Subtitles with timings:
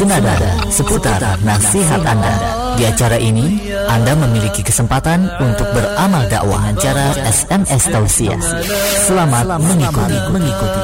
[0.00, 0.32] senada
[0.72, 2.34] seputar nasihat Anda.
[2.80, 8.40] Di acara ini, Anda memiliki kesempatan untuk beramal dakwah cara SMS tausiah.
[9.04, 10.16] Selamat mengikuti.
[10.32, 10.82] mengikuti.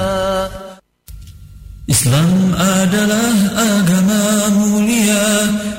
[1.86, 4.22] Islam adalah agama
[4.52, 5.24] mulia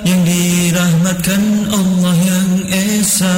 [0.02, 3.38] yang dirahmatkan Allah yang Esa.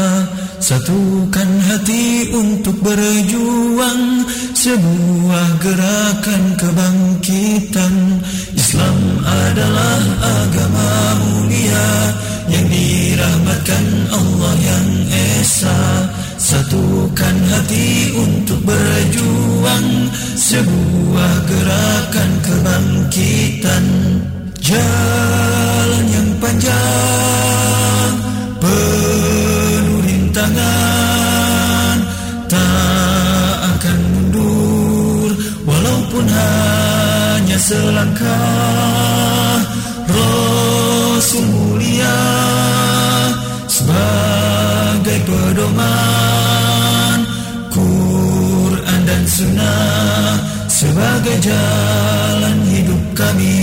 [0.59, 4.27] Satukan hati untuk berjuang
[4.59, 7.95] Sebuah gerakan kebangkitan
[8.69, 10.01] Islam adalah
[10.45, 10.93] agama
[11.25, 11.89] mulia
[12.53, 14.89] Yang dirahmatkan Allah yang
[15.41, 16.05] Esa.
[16.37, 23.85] Satukan hati untuk berjuang Sebuah gerakan kebangkitan.
[24.61, 28.13] Jalan yang panjang
[30.29, 31.97] tangan
[32.45, 35.29] tak akan mundur
[35.65, 36.98] walaupun hanya
[37.69, 39.61] selangkah
[40.09, 42.17] Rasul mulia
[43.69, 47.17] sebagai pedoman
[47.69, 53.61] Quran dan Sunnah sebagai jalan hidup kami.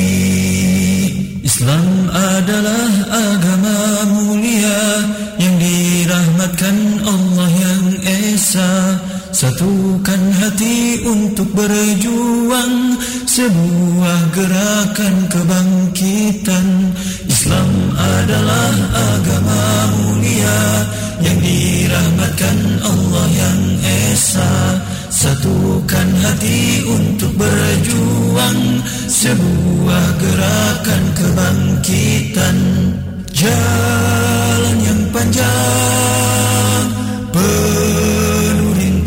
[1.43, 3.79] Islam adalah agama
[4.15, 5.03] mulia
[5.43, 9.03] yang dirahmatkan Allah yang Esa
[9.37, 12.97] Satukan hati untuk berjuang
[13.29, 16.97] Sebuah gerakan kebangkitan.
[17.29, 17.69] Islam
[18.01, 20.89] adalah agama mulia
[21.21, 23.61] Yang dirahmatkan Allah yang
[24.09, 24.81] Esa.
[25.13, 32.57] Satukan hati untuk berjuang Sebuah gerakan kebangkitan.
[33.37, 35.77] Jalan yang panjang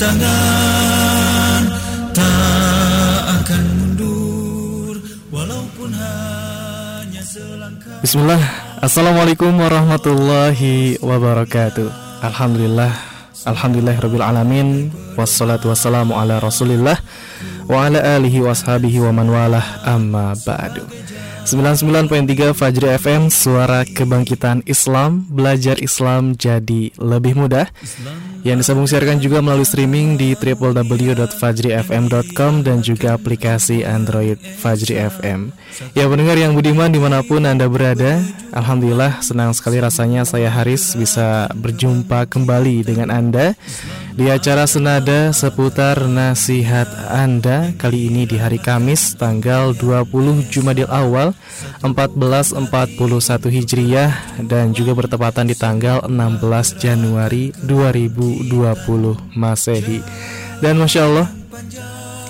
[0.10, 1.64] rintangan
[2.18, 4.96] Tak akan mundur
[5.30, 8.02] Walaupun hanya selangkah.
[8.02, 8.42] Bismillah.
[8.82, 11.86] Assalamualaikum warahmatullahi wabarakatuh.
[12.26, 12.90] Alhamdulillah
[13.46, 14.90] Alhamdulillahirabbil alamin.
[15.16, 16.98] Wassalatu wassalamu ala Rasulillah
[17.70, 19.64] wa ala alihi washabihi wa man walah.
[19.86, 20.84] Amma ba'du.
[21.50, 27.66] 99.3 Fajri FM Suara Kebangkitan Islam Belajar Islam jadi lebih mudah.
[28.46, 35.50] Yang disambung siarkan juga melalui streaming di www.fajrifm.com Dan juga aplikasi Android Fajri FM
[35.98, 38.22] Ya pendengar yang budiman di mana pun Anda berada
[38.54, 43.54] Alhamdulillah senang sekali rasanya saya Haris bisa berjumpa kembali dengan Anda
[44.20, 51.32] di acara senada seputar nasihat Anda kali ini di hari Kamis tanggal 20 Jumadil Awal
[51.84, 52.96] 1441
[53.50, 54.12] Hijriah
[54.46, 58.50] dan juga bertepatan di tanggal 16 Januari 2020
[59.36, 60.00] Masehi.
[60.60, 61.28] Dan Masya Allah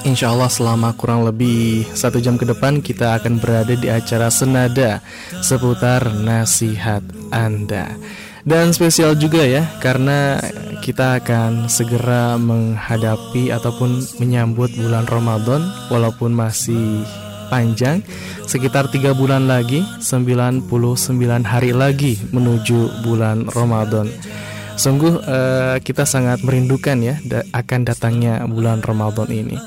[0.08, 5.04] Insya Allah selama kurang lebih satu jam ke depan kita akan berada di acara senada
[5.44, 7.04] seputar nasihat
[7.36, 8.00] Anda.
[8.48, 10.40] Dan spesial juga ya karena
[10.80, 17.04] kita akan segera menghadapi ataupun menyambut bulan Ramadan walaupun masih
[17.50, 18.06] panjang
[18.46, 20.70] sekitar tiga bulan lagi 99
[21.44, 24.08] hari lagi menuju bulan Ramadan.
[24.80, 29.60] Sungguh uh, kita sangat merindukan ya da akan datangnya bulan Ramadan ini.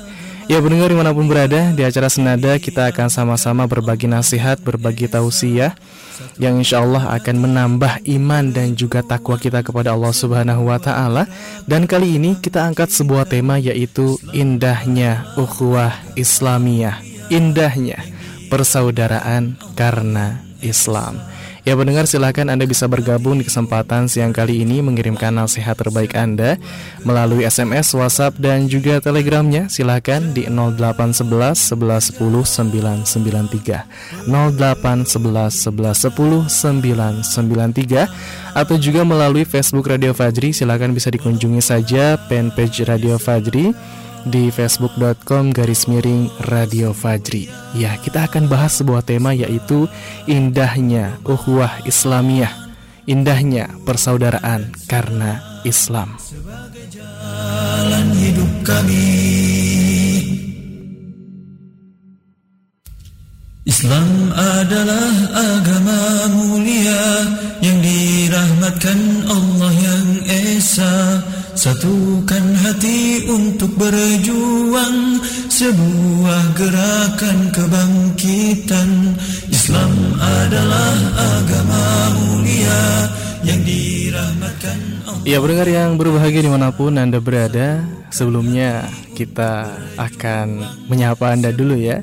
[0.51, 5.07] Ya pendengar di mana pun berada di acara Senada kita akan sama-sama berbagi nasihat, berbagi
[5.07, 5.71] tausiah
[6.35, 11.23] yang insya Allah akan menambah iman dan juga takwa kita kepada Allah Subhanahu Wa Taala.
[11.63, 16.99] Dan kali ini kita angkat sebuah tema yaitu indahnya ukhuwah Islamiyah,
[17.31, 17.99] indahnya
[18.51, 21.19] persaudaraan karena Islam.
[21.63, 26.59] Ya pendengar silahkan Anda bisa bergabung di kesempatan siang kali ini mengirimkan nasihat terbaik Anda
[27.07, 29.71] melalui SMS, WhatsApp dan juga Telegramnya.
[29.71, 40.11] Silahkan di 0811 11 10 993 0811 11 10 993 atau juga melalui Facebook Radio
[40.11, 40.51] Fajri.
[40.51, 43.71] Silahkan bisa dikunjungi saja fanpage Radio Fajri
[44.27, 47.47] di facebook.com garis miring Radio Fajri.
[47.75, 49.87] Ya, kita akan bahas sebuah tema yaitu
[50.25, 52.51] indahnya ukhuwah Islamiyah,
[53.07, 56.15] indahnya persaudaraan karena Islam.
[56.93, 59.07] Jalan hidup kami
[63.63, 67.03] Islam adalah agama mulia
[67.63, 75.21] yang dirahmatkan Allah yang Esa Satukan hati untuk berjuang
[75.53, 78.89] Sebuah gerakan kebangkitan.
[79.53, 81.85] Islam adalah agama
[82.17, 82.83] mulia
[83.45, 85.25] Yang dirahmatkan Allah.
[85.29, 91.77] Ya pendengar yang berbahagia di mana pun Anda berada Sebelumnya kita akan menyapa Anda dulu
[91.77, 92.01] ya.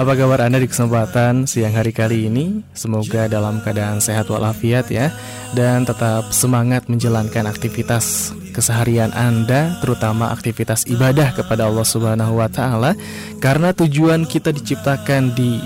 [0.00, 2.64] Apa kabar Anda di kesempatan siang hari kali ini?
[2.72, 5.12] Semoga dalam keadaan sehat walafiat ya
[5.52, 12.96] Dan tetap semangat menjalankan aktivitas keseharian Anda Terutama aktivitas ibadah kepada Allah Subhanahu Wa Taala
[13.44, 15.60] Karena tujuan kita diciptakan di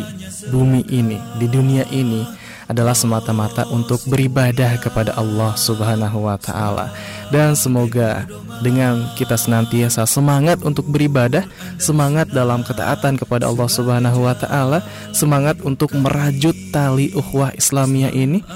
[0.50, 2.26] bumi ini, di dunia ini
[2.70, 6.94] adalah semata-mata untuk beribadah kepada Allah Subhanahu wa taala.
[7.34, 8.30] Dan semoga
[8.62, 11.42] dengan kita senantiasa semangat untuk beribadah,
[11.82, 18.46] semangat dalam ketaatan kepada Allah Subhanahu wa taala, semangat untuk merajut tali ukhuwah Islamiyah ini,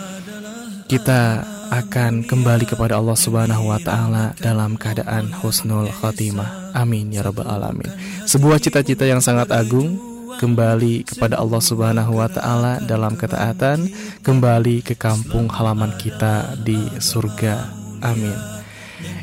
[0.86, 6.74] kita akan kembali kepada Allah Subhanahu wa taala dalam keadaan husnul khotimah.
[6.74, 7.88] Amin ya rabbal alamin.
[8.26, 9.96] Sebuah cita-cita yang sangat agung
[10.40, 13.86] kembali kepada Allah Subhanahu wa taala dalam ketaatan,
[14.26, 17.70] kembali ke kampung halaman kita di surga.
[18.02, 18.63] Amin.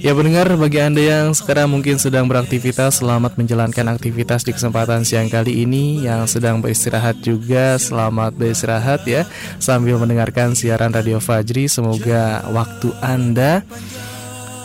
[0.01, 5.29] Ya pendengar bagi Anda yang sekarang mungkin sedang beraktivitas Selamat menjalankan aktivitas di kesempatan siang
[5.29, 9.29] kali ini Yang sedang beristirahat juga Selamat beristirahat ya
[9.61, 13.61] Sambil mendengarkan siaran Radio Fajri Semoga waktu Anda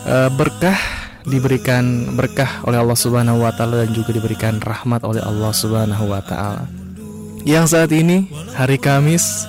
[0.08, 0.78] uh, berkah
[1.26, 6.22] diberikan berkah oleh Allah Subhanahu wa taala dan juga diberikan rahmat oleh Allah Subhanahu wa
[6.22, 6.70] taala.
[7.42, 9.46] Yang saat ini hari Kamis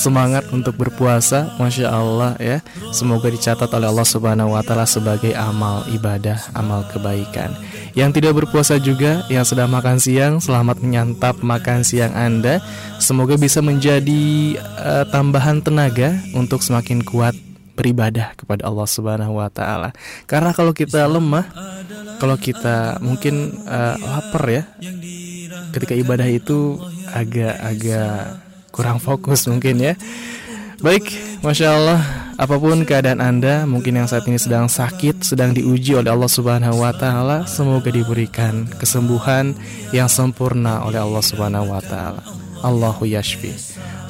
[0.00, 2.64] semangat untuk berpuasa, masya Allah ya.
[2.96, 7.52] Semoga dicatat oleh Allah Subhanahu wa taala sebagai amal ibadah, amal kebaikan.
[7.92, 12.64] Yang tidak berpuasa juga, yang sedang makan siang, selamat menyantap makan siang Anda.
[12.96, 17.36] Semoga bisa menjadi uh, tambahan tenaga untuk semakin kuat
[17.76, 19.92] beribadah kepada Allah Subhanahu wa taala.
[20.24, 21.44] Karena kalau kita lemah,
[22.16, 24.62] kalau kita mungkin uh, lapar ya,
[25.76, 26.80] ketika ibadah itu
[27.10, 29.94] agak-agak kurang fokus mungkin ya.
[30.80, 31.12] Baik,
[31.44, 32.00] masya Allah.
[32.40, 36.80] Apa pun keadaan anda, mungkin yang saat ini sedang sakit, sedang diuji oleh Allah Subhanahu
[36.80, 39.52] Wa Taala, semoga diberikan kesembuhan
[39.92, 42.40] yang sempurna oleh Allah Subhanahu Wa Taala.
[42.60, 43.56] Allahu yashfi.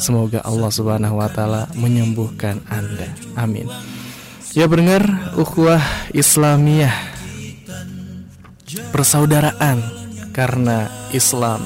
[0.00, 3.12] Semoga Allah Subhanahu wa taala menyembuhkan Anda.
[3.38, 3.70] Amin.
[4.50, 5.06] Ya benar
[5.38, 6.92] ukhuwah Islamiyah
[8.90, 9.78] persaudaraan
[10.34, 11.62] karena Islam.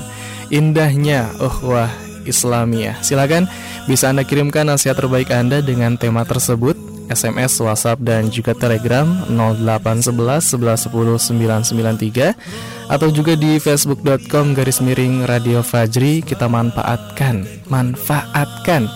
[0.53, 1.89] Indahnya ukhuwah
[2.25, 3.01] Islamiyah.
[3.05, 3.47] Silakan
[3.89, 10.57] bisa Anda kirimkan nasihat terbaik Anda dengan tema tersebut SMS, WhatsApp dan juga Telegram 0811
[10.57, 11.21] 1110
[11.69, 18.89] 993 atau juga di facebook.com garis miring Radio Fajri kita manfaatkan manfaatkan.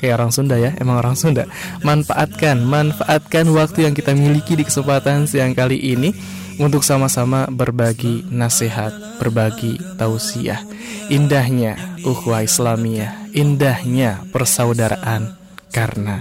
[0.00, 1.44] Kayak orang Sunda ya emang orang Sunda.
[1.84, 8.92] Manfaatkan manfaatkan waktu yang kita miliki di kesempatan siang kali ini untuk sama-sama berbagi nasihat,
[9.16, 10.60] berbagi tausiah.
[11.08, 15.34] Indahnya ukhuwah Islamiyah, indahnya persaudaraan
[15.72, 16.20] karena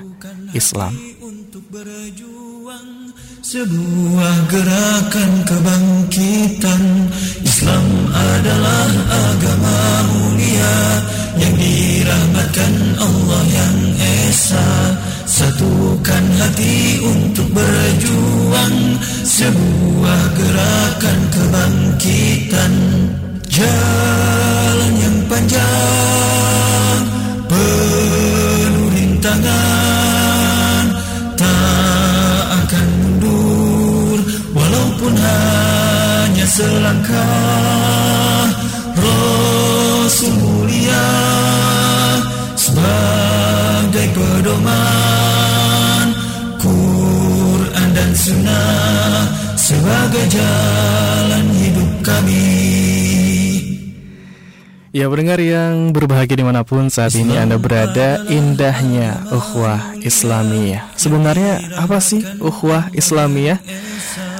[0.55, 0.95] Islam.
[3.49, 6.83] Sebuah gerakan kebangkitan
[7.41, 9.81] Islam adalah agama
[10.13, 10.77] mulia
[11.33, 13.77] Yang dirahmatkan Allah yang
[14.29, 14.69] Esa
[15.39, 22.73] Satukan hati untuk berjuang Sebuah gerakan kebangkitan.
[23.47, 27.01] Jalan yang panjang
[27.47, 30.85] Penuh rintangan
[31.39, 34.19] Tak akan mundur.
[34.51, 37.15] Walaupun hanya selangkah
[38.91, 41.07] Rasul mulia
[42.59, 45.18] Sebagai pedoman
[48.29, 49.25] sunnah
[49.57, 52.45] Sebagai jalan hidup kami.
[54.89, 60.97] Ya pendengar yang berbahagia di mana pun saat ini Anda berada Indahnya ukhuwah Islamiyah.
[60.97, 63.61] Sebenarnya apa sih ukhuwah Islamiyah?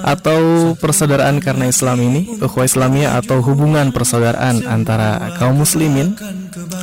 [0.10, 6.18] Atau persaudaraan karena Islam ini Ukhuwah Islamiyah atau hubungan persaudaraan antara kaum muslimin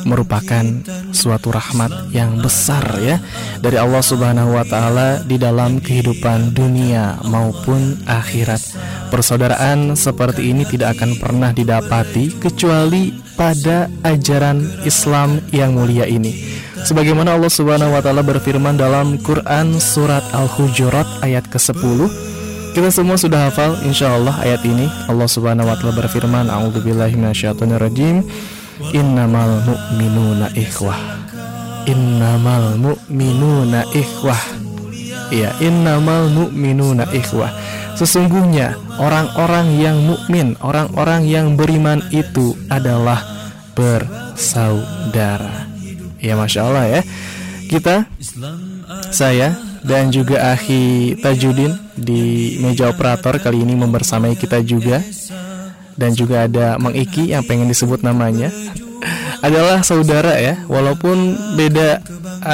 [0.07, 0.63] Merupakan
[1.11, 3.19] suatu rahmat yang besar ya
[3.59, 8.63] Dari Allah subhanahu wa ta'ala Di dalam kehidupan dunia maupun akhirat
[9.11, 16.33] Persaudaraan seperti ini tidak akan pernah didapati Kecuali pada ajaran Islam yang mulia ini.
[16.81, 22.26] Sebagaimana Allah Subhanahu wa taala berfirman dalam Quran surat Al-Hujurat ayat ke-10.
[22.77, 24.85] Kita semua sudah hafal insyaallah ayat ini.
[25.09, 28.21] Allah Subhanahu wa taala berfirman, "A'udzubillahi minasyaitonirrajim.
[28.93, 30.93] Innamal mu'minuna ikhwah."
[31.89, 34.37] Innamal mu'minuna ikhwah.
[35.33, 37.49] Iya, innamal mu'minuna ikhwah.
[37.97, 43.25] Sesungguhnya orang-orang yang mukmin, orang-orang yang beriman itu adalah
[43.73, 45.65] bersaudara.
[46.21, 47.01] Ya masya Allah ya.
[47.73, 48.05] Kita,
[49.09, 54.99] saya dan juga Akhi Tajudin di meja operator kali ini membersamai kita juga.
[55.97, 58.53] Dan juga ada Mang Iki yang pengen disebut namanya.
[59.41, 62.01] Adalah saudara ya walaupun beda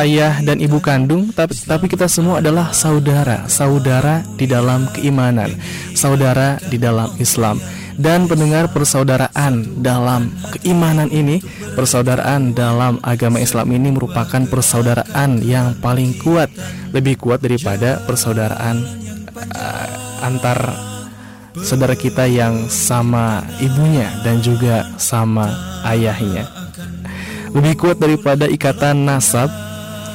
[0.03, 3.43] ayah dan ibu kandung tapi tapi kita semua adalah saudara.
[3.51, 5.51] Saudara di dalam keimanan.
[5.91, 7.59] Saudara di dalam Islam
[7.97, 11.41] dan pendengar persaudaraan dalam keimanan ini,
[11.77, 16.49] persaudaraan dalam agama Islam ini merupakan persaudaraan yang paling kuat,
[16.95, 18.81] lebih kuat daripada persaudaraan
[19.53, 19.87] uh,
[20.25, 20.73] antar
[21.61, 25.53] saudara kita yang sama ibunya dan juga sama
[25.85, 26.49] ayahnya.
[27.53, 29.53] Lebih kuat daripada ikatan nasab,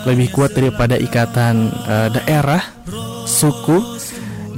[0.02, 2.62] lebih kuat daripada ikatan uh, daerah,
[3.22, 3.78] suku,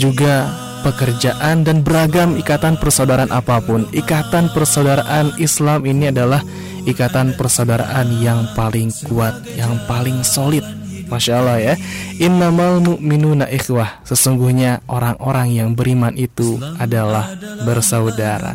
[0.00, 0.48] juga
[0.82, 3.88] pekerjaan dan beragam ikatan persaudaraan apa pun.
[3.92, 6.40] Ikatan persaudaraan Islam ini adalah
[6.84, 10.64] ikatan persaudaraan yang paling kuat, yang paling solid.
[11.10, 11.75] Masya Allah ya
[12.22, 17.34] Innamal mu'minuna ikhwah Sesungguhnya orang-orang yang beriman itu adalah
[17.66, 18.54] bersaudara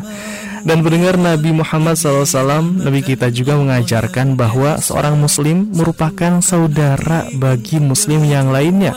[0.64, 7.76] Dan mendengar Nabi Muhammad SAW Nabi kita juga mengajarkan bahwa seorang muslim merupakan saudara bagi
[7.76, 8.96] muslim yang lainnya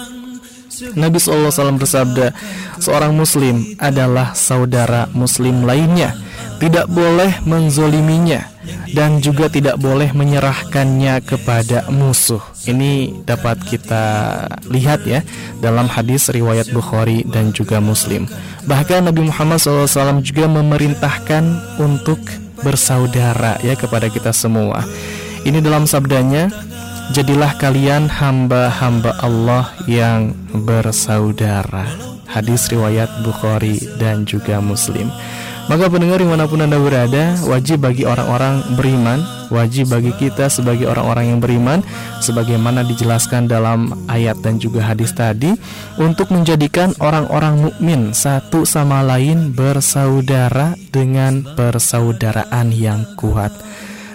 [0.96, 2.32] Nabi SAW bersabda,
[2.80, 6.16] seorang muslim adalah saudara muslim lainnya,
[6.60, 8.48] tidak boleh menzoliminya,
[8.96, 12.42] dan juga tidak boleh menyerahkannya kepada musuh.
[12.68, 14.04] Ini dapat kita
[14.72, 15.24] lihat ya
[15.60, 18.26] dalam hadis riwayat Bukhari dan juga Muslim.
[18.66, 21.44] Bahkan Nabi Muhammad SAW juga memerintahkan
[21.82, 22.20] untuk
[22.60, 24.84] bersaudara ya kepada kita semua.
[25.48, 26.52] Ini dalam sabdanya,
[27.10, 31.90] Jadilah kalian hamba-hamba Allah yang bersaudara.
[32.30, 35.10] Hadis riwayat Bukhari dan juga Muslim.
[35.70, 39.22] Maka pendengar di mana pun Anda berada Wajib bagi orang-orang beriman
[39.54, 41.86] Wajib bagi kita sebagai orang-orang yang beriman
[42.26, 45.54] Sebagaimana dijelaskan dalam ayat dan juga hadis tadi
[46.02, 53.54] Untuk menjadikan orang-orang mukmin Satu sama lain bersaudara Dengan persaudaraan yang kuat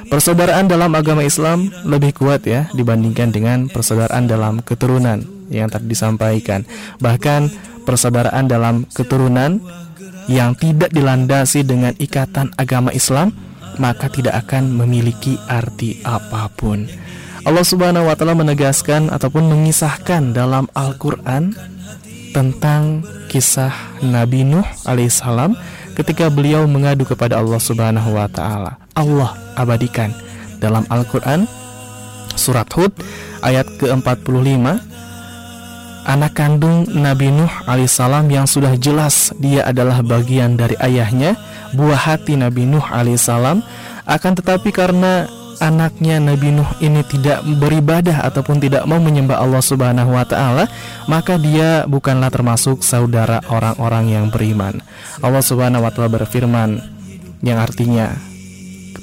[0.09, 6.65] Persaudaraan dalam agama Islam lebih kuat ya dibandingkan dengan persaudaraan dalam keturunan yang tadi disampaikan.
[7.01, 7.51] Bahkan
[7.85, 9.61] persaudaraan dalam keturunan
[10.29, 13.33] yang tidak dilandasi dengan ikatan agama Islam
[13.77, 16.87] maka tidak akan memiliki arti apa pun.
[17.45, 21.53] Allah Subhanahu wa taala menegaskan ataupun mengisahkan dalam Al-Qur'an
[22.33, 25.53] tentang kisah Nabi Nuh alaihissalam
[25.93, 28.84] ketika beliau mengadu kepada Allah Subhanahu wa taala.
[28.95, 30.15] Allah abadikan
[30.63, 31.47] dalam Al-Qur'an
[32.35, 32.95] surat Hud
[33.43, 34.95] ayat ke-45
[36.05, 41.33] Anak kandung Nabi Nuh alaihissalam yang sudah jelas dia adalah bagian dari ayahnya,
[41.73, 43.65] buah hati Nabi Nuh alaihissalam,
[44.05, 45.25] akan tetapi karena
[45.65, 50.69] anaknya Nabi Nuh ini tidak beribadah ataupun tidak mau menyembah Allah Subhanahu wa taala,
[51.09, 54.85] maka dia bukanlah termasuk saudara orang-orang yang beriman.
[55.25, 56.85] Allah Subhanahu wa taala berfirman
[57.41, 58.13] yang artinya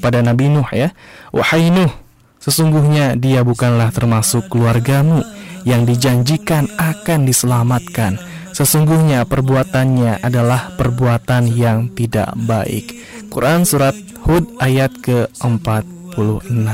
[0.02, 0.90] kepada Nabi Nuh ya,
[1.30, 1.94] "Wahai Nuh,
[2.42, 5.22] sesungguhnya dia bukanlah termasuk keluargamu
[5.62, 8.18] yang dijanjikan akan diselamatkan.
[8.52, 12.98] Sesungguhnya perbuatannya adalah perbuatan yang tidak baik."
[13.30, 13.94] Quran surat
[14.26, 16.68] Hud ayat ke-46.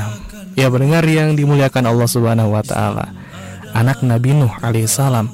[0.56, 3.12] Ya mendengar yang dimuliakan Allah Subhanahu wa taala.
[3.76, 5.28] Anak Nabi Nuh alaihissalam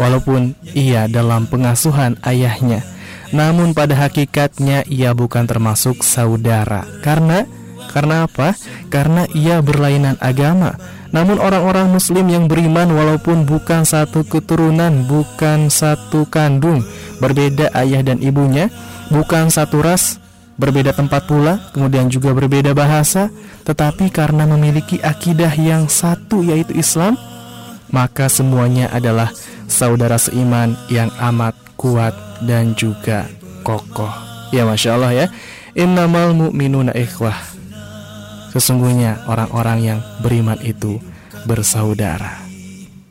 [0.00, 2.95] walaupun ia dalam pengasuhan ayahnya
[3.34, 6.86] namun pada hakikatnya ia bukan termasuk saudara.
[7.02, 7.46] Karena
[7.90, 8.52] karena apa?
[8.92, 10.76] Karena ia berlainan agama.
[11.14, 16.84] Namun orang-orang muslim yang beriman walaupun bukan satu keturunan, bukan satu kandung,
[17.22, 18.68] berbeda ayah dan ibunya,
[19.08, 20.20] bukan satu ras,
[20.60, 23.32] berbeda tempat pula, kemudian juga berbeda bahasa,
[23.64, 27.16] tetapi karena memiliki akidah yang satu yaitu Islam,
[27.94, 29.30] maka semuanya adalah
[29.70, 33.30] saudara seiman yang amat kuat dan juga
[33.64, 34.12] kokoh.
[34.52, 35.26] Ya Masya Allah ya.
[35.76, 37.36] Innamal mu'minuna ikhwah.
[38.56, 40.96] Sesungguhnya orang-orang yang beriman itu
[41.44, 42.40] bersaudara.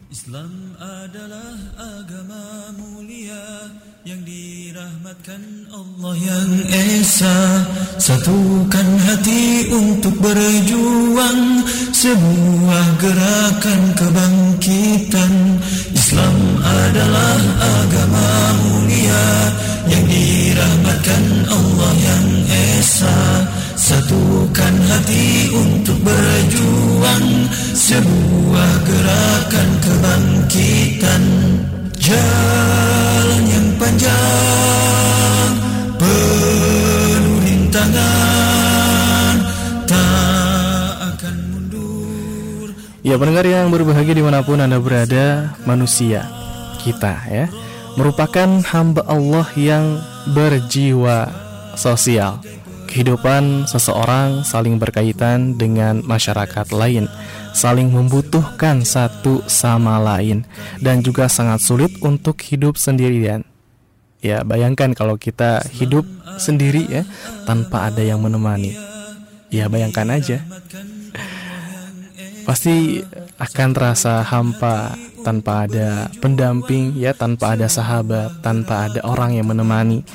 [0.10, 3.70] Islam adalah agama mulia
[4.02, 6.52] Yang dirahmatkan Allah yang
[6.98, 7.38] Esa.
[8.02, 11.62] Satukan hati untuk berjuang
[11.96, 15.34] Sebuah gerakan kebangkitan.
[15.94, 17.40] Islam adalah
[17.82, 18.25] agama
[19.06, 19.54] mulia
[19.86, 22.26] yang dirahmatkan Allah yang
[22.82, 23.46] Esa.
[23.76, 27.28] Satukan hati untuk berjuang
[27.76, 31.24] Sebuah gerakan kebangkitan.
[32.00, 35.52] Jalan yang panjang
[35.98, 39.36] Penuh rintangan
[39.86, 42.68] Tak akan mundur.
[43.06, 46.26] Ya pendengar yang berbahagia di mana pun anda berada Manusia
[46.86, 47.46] kita ya
[47.96, 50.04] Merupakan hamba Allah yang
[50.36, 51.32] berjiwa
[51.80, 52.44] sosial.
[52.92, 57.12] Kehidupan seseorang saling berkaitan dengan masyarakat lain
[57.52, 60.48] Saling membutuhkan satu sama lain
[60.80, 63.44] Dan juga sangat sulit untuk hidup sendirian.
[64.24, 66.08] Ya bayangkan kalau kita hidup
[66.40, 67.04] sendiri ya
[67.44, 68.76] Tanpa ada yang menemani.
[69.52, 70.44] Ya bayangkan aja.
[72.48, 73.02] Pasti
[73.42, 80.06] akan terasa hampa tanpa ada pendamping ya tanpa ada sahabat tanpa ada orang yang menemani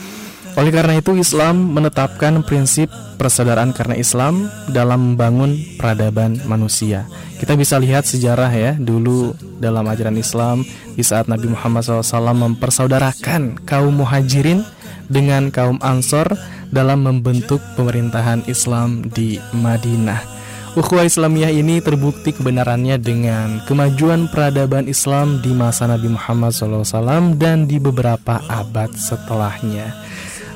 [0.59, 2.91] oleh karena itu Islam menetapkan prinsip
[3.23, 7.07] persaudaraan karena Islam dalam membangun peradaban manusia.
[7.39, 9.31] Kita bisa lihat sejarah ya dulu
[9.63, 10.67] dalam ajaran Islam
[10.99, 14.67] di saat Nabi Muhammad SAW mempersaudarakan kaum muhajirin
[15.07, 16.27] dengan kaum ansor
[16.75, 20.40] dalam membentuk pemerintahan Islam di Madinah.
[20.79, 27.67] Ukhuwah Islamiyah ini terbukti kebenarannya dengan kemajuan peradaban Islam di masa Nabi Muhammad SAW dan
[27.67, 29.91] di beberapa abad setelahnya.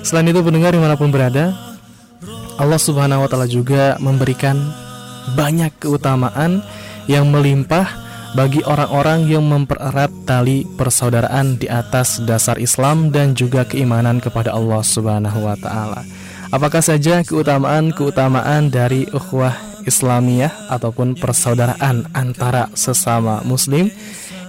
[0.07, 1.51] Selain itu pendengar di mana pun berada,
[2.63, 4.55] Allah Subhanahu Wa Taala juga memberikan
[5.35, 6.63] banyak keutamaan
[7.11, 8.05] yang melimpah
[8.35, 14.83] bagi orang-orang yang mempererat tali persaudaraan di atas dasar Islam dan juga keimanan kepada Allah
[14.83, 16.03] Subhanahu wa taala.
[16.51, 23.89] Apakah saja keutamaan-keutamaan dari ukhuwah Islamiyah ataupun persaudaraan antara sesama muslim.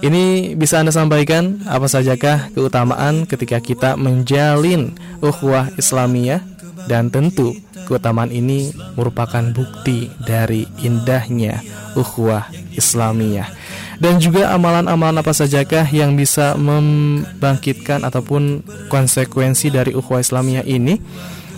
[0.04, 4.92] Ini bisa Anda sampaikan apa sajakah keutamaan ketika kita menjalin
[5.24, 6.44] ukhuwah Islamiyah?
[6.86, 7.56] Dan tentu
[7.88, 11.58] keutamaan ini merupakan bukti dari indahnya
[11.98, 13.48] ukhuwah Islamiyah.
[13.96, 18.60] Dan juga amalan-amalan apa sajakah yang bisa membangkitkan ataupun
[18.92, 21.00] konsekuensi dari ukhuwah Islamiyah ini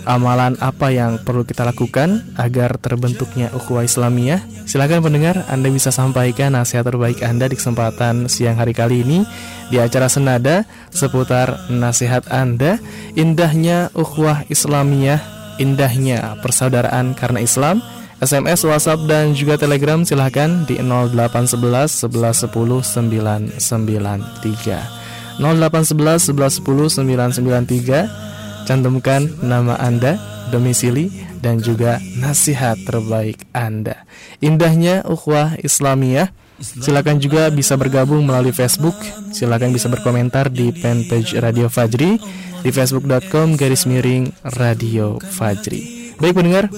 [0.09, 4.41] amalan apa yang perlu kita lakukan agar terbentuknya ukhuwah Islamiyah?
[4.65, 9.29] Silakan pendengar, Anda bisa sampaikan nasihat terbaik Anda di kesempatan siang hari kali ini
[9.69, 12.81] di acara Senada seputar nasihat Anda,
[13.13, 15.21] indahnya ukhuwah Islamiyah,
[15.61, 17.85] indahnya persaudaraan karena Islam.
[18.19, 22.51] SMS, WhatsApp dan juga Telegram silahkan di 0811 1110
[23.63, 23.63] 993
[25.39, 28.29] 0811 1110 993
[28.69, 30.21] Cantumkan nama Anda,
[30.53, 31.09] domisili,
[31.41, 34.05] dan juga nasihat terbaik Anda.
[34.45, 36.29] Indahnya ukhuwah Islamiyah.
[36.61, 38.93] Silakan juga bisa bergabung melalui Facebook.
[39.33, 42.21] Silakan bisa berkomentar di fanpage Radio Fajri
[42.61, 46.13] di facebook.com garis miring Radio Fajri.
[46.21, 46.69] Baik pendengar,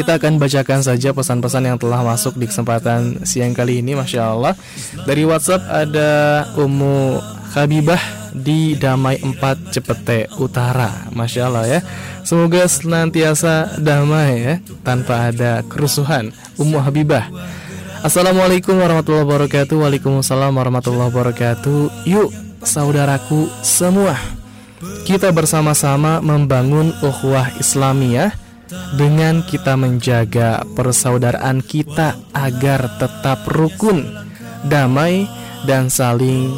[0.00, 4.56] kita akan bacakan saja pesan-pesan yang telah masuk di kesempatan siang kali ini Masya Allah
[5.04, 7.20] Dari WhatsApp ada Umu
[7.52, 8.00] Habibah
[8.32, 11.10] di Damai 4 Cepete Utara.
[11.12, 11.80] Masya Allah ya.
[12.22, 14.54] Semoga senantiasa damai ya,
[14.86, 16.30] tanpa ada kerusuhan.
[16.54, 17.26] Ummu Habibah.
[18.06, 19.76] Assalamualaikum warahmatullahi wabarakatuh.
[19.82, 22.06] Waalaikumsalam warahmatullahi wabarakatuh.
[22.06, 22.30] Yuk,
[22.62, 24.14] saudaraku semua.
[25.04, 28.39] Kita bersama-sama membangun ukhuwah Islamiyah
[28.94, 34.06] dengan kita menjaga persaudaraan kita agar tetap rukun,
[34.66, 35.26] damai,
[35.68, 36.50] dan saling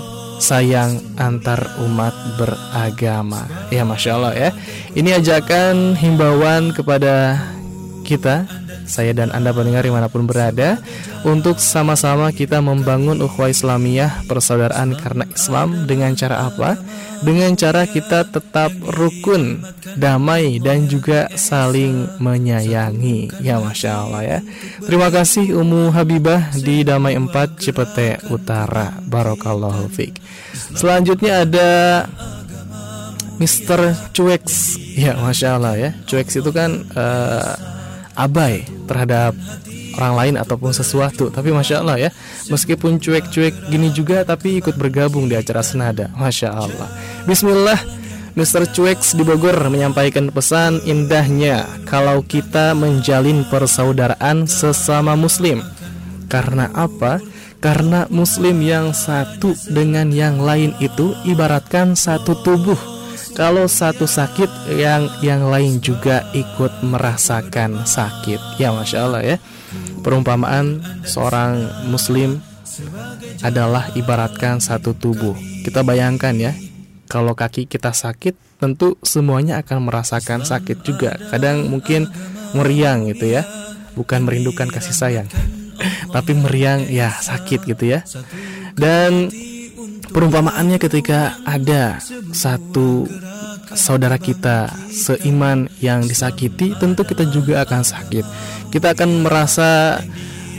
[0.43, 3.47] sayang antar umat beragama.
[3.71, 4.51] Ya masya Allah ya.
[4.93, 7.39] Ini ajakan himbauan kepada
[8.03, 10.79] kita saya dan Anda pendengar di mana pun berada
[11.23, 16.79] untuk sama-sama kita membangun ukhuwah Islamiyah persaudaraan karena Islam dengan cara apa?
[17.23, 19.63] Dengan cara kita tetap rukun,
[19.95, 23.31] damai dan juga saling menyayangi.
[23.39, 24.39] Ya Masya Allah ya.
[24.83, 28.99] Terima kasih Umu Habibah di Damai 4 Cipete Utara.
[29.07, 30.19] Barokallahu fiqh.
[30.75, 31.71] Selanjutnya ada
[33.39, 34.11] Mr.
[34.11, 34.75] Cuex.
[34.99, 35.91] Ya Masya Allah ya.
[36.11, 37.55] Cuex itu kan uh,
[38.17, 39.37] abai terhadap
[39.97, 42.11] orang lain ataupun sesuatu tapi masya Allah ya
[42.49, 46.89] meskipun cuek-cuek gini juga tapi ikut bergabung di acara senada masya Allah
[47.29, 48.65] Bismillah Mr.
[48.73, 55.61] Cueks di Bogor menyampaikan pesan indahnya kalau kita menjalin persaudaraan sesama muslim
[56.33, 57.21] karena apa?
[57.61, 62.92] Karena muslim yang satu dengan yang lain itu ibaratkan satu tubuh
[63.33, 68.61] kalau satu sakit yang yang lain juga ikut merasakan sakit.
[68.61, 69.37] Ya masya Allah ya.
[70.05, 72.45] Perumpamaan seorang muslim
[73.41, 75.33] adalah ibaratkan satu tubuh.
[75.65, 76.53] Kita bayangkan ya
[77.09, 81.17] kalau kaki kita sakit tentu semuanya akan merasakan sakit juga.
[81.33, 82.09] Kadang mungkin
[82.53, 83.49] meriang gitu ya.
[83.93, 85.29] Bukan merindukan kasih sayang
[86.17, 88.05] tapi meriang ya sakit gitu ya.
[88.77, 89.33] Dan
[90.13, 91.97] Perumpamaannya ketika ada
[92.37, 93.09] satu
[93.73, 98.25] saudara kita seiman yang disakiti, tentu kita juga akan sakit.
[98.69, 100.01] Kita akan merasa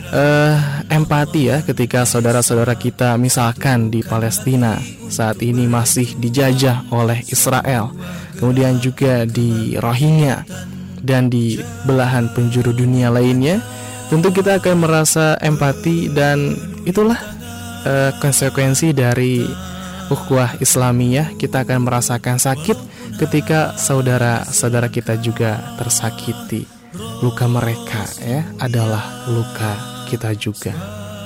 [0.09, 0.55] uh,
[0.89, 4.77] empati ya ketika saudara-saudara kita misalkan di Palestina
[5.09, 7.93] saat ini masih dijajah oleh Israel,
[8.41, 10.45] kemudian juga di Rohingya
[11.03, 13.61] dan di belahan penjuru dunia lainnya,
[14.09, 16.57] tentu kita akan merasa empati dan
[16.89, 17.19] itulah
[17.85, 19.43] uh, konsekuensi dari
[20.11, 21.35] ukhuwah Islamiyah.
[21.39, 22.77] Kita akan merasakan sakit
[23.19, 26.67] ketika saudara-saudara kita juga tersakiti.
[27.23, 29.73] Luka mereka ya adalah luka
[30.11, 30.75] kita juga.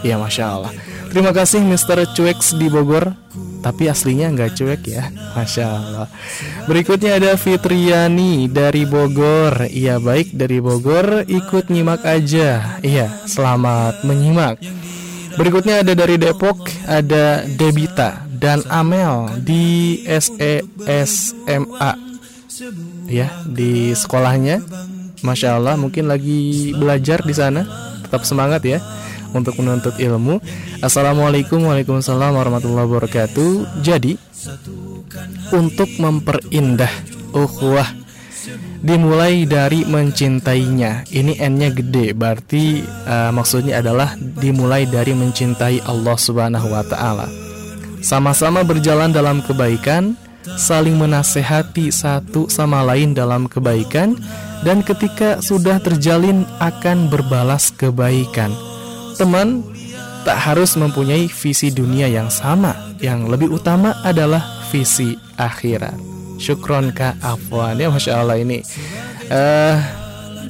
[0.06, 0.72] Ya Masya Allah.
[1.10, 2.06] Terima kasih Mr.
[2.14, 3.12] Cueks di Bogor.
[3.58, 6.08] Tapi aslinya nggak cuek ya Masya Allah
[6.70, 14.62] Berikutnya ada Fitriani dari Bogor Iya baik dari Bogor Ikut nyimak aja Iya selamat menyimak
[15.38, 21.92] Berikutnya ada dari Depok Ada Debita dan Amel di SESMA
[23.08, 24.62] Ya di sekolahnya
[25.22, 27.66] Masya Allah mungkin lagi belajar di sana
[28.06, 28.80] tetap semangat ya
[29.36, 30.40] untuk menuntut ilmu.
[30.80, 33.84] Assalamualaikum Waalaikumsalam warahmatullahi wabarakatuh.
[33.84, 34.16] Jadi
[35.52, 36.92] untuk memperindah
[37.36, 37.88] ukhuwah
[38.82, 41.08] dimulai dari mencintainya.
[41.10, 47.28] Ini n-nya gede, berarti uh, maksudnya adalah dimulai dari mencintai Allah Subhanahu wa taala.
[48.02, 50.14] Sama-sama berjalan dalam kebaikan,
[50.56, 54.16] saling menasehati satu sama lain dalam kebaikan
[54.64, 58.54] dan ketika sudah terjalin akan berbalas kebaikan.
[59.18, 59.66] Teman
[60.24, 66.17] tak harus mempunyai visi dunia yang sama, yang lebih utama adalah visi akhirat.
[66.38, 67.78] Syukron Kak Afwan.
[67.78, 68.62] Ya Masya Allah ini.
[69.28, 69.78] Uh,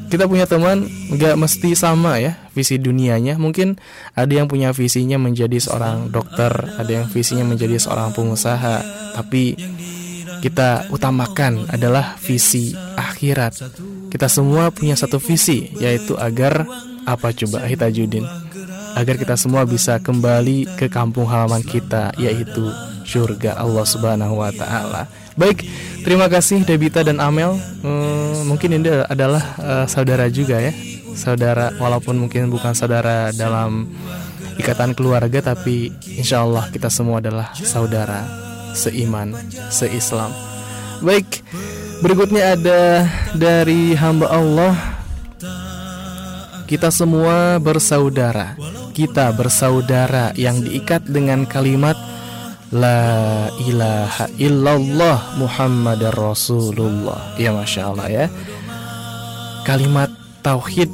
[0.08, 3.36] Kita punya teman nggak mesti sama ya visi dunianya.
[3.36, 3.76] Mungkin
[4.15, 6.47] ada yang punya visinya menjadi seorang dokter
[6.80, 8.88] Ada yang visinya menjadi seorang pengusaha.
[9.19, 9.60] Tapi
[10.39, 13.67] kita utamakan adalah visi akhirat.
[14.08, 16.63] Kita semua punya satu visi yaitu agar
[17.04, 18.23] apa coba Hitajudin
[18.97, 22.65] agar kita semua bisa kembali ke kampung halaman kita yaitu
[23.06, 25.06] surga Allah Subhanahu wa taala.
[25.38, 25.69] Baik,
[26.02, 27.54] terima kasih Debita dan Amel.
[27.86, 30.73] Hmm, mungkin ini adalah uh, saudara juga ya.
[31.13, 33.89] Saudara walaupun mungkin bukan saudara dalam
[34.58, 38.26] ikatan keluarga tapi insya Allah kita semua adalah saudara
[38.73, 39.38] seiman,
[39.69, 40.34] seislam.
[41.06, 41.45] Baik,
[41.97, 44.73] Berikutnya ada dari hamba Allah
[46.69, 48.54] Kita semua bersaudara
[48.93, 51.97] Kita bersaudara yang diikat dengan kalimat
[52.75, 57.36] La ilaha illallah Muhammad Rasulullah.
[57.39, 58.25] Ya Masya Allah ya.
[59.63, 60.08] Kalimat
[60.43, 60.88] Tauhid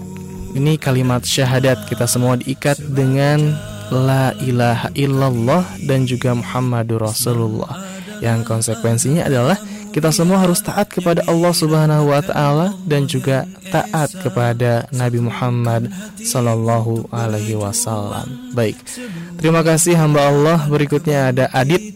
[0.57, 3.53] Ini kalimat syahadat Kita semua diikat dengan
[3.93, 7.77] La ilaha illallah Dan juga Muhammadur Rasulullah.
[8.21, 9.57] Yang konsekuensinya adalah
[9.93, 15.93] kita semua harus taat kepada Allah Subhanahu wa taala dan juga taat kepada Nabi Muhammad
[16.17, 18.25] sallallahu alaihi wasallam.
[18.57, 18.73] Baik.
[19.37, 20.65] Terima kasih hamba Allah.
[20.65, 21.93] Berikutnya ada Adit.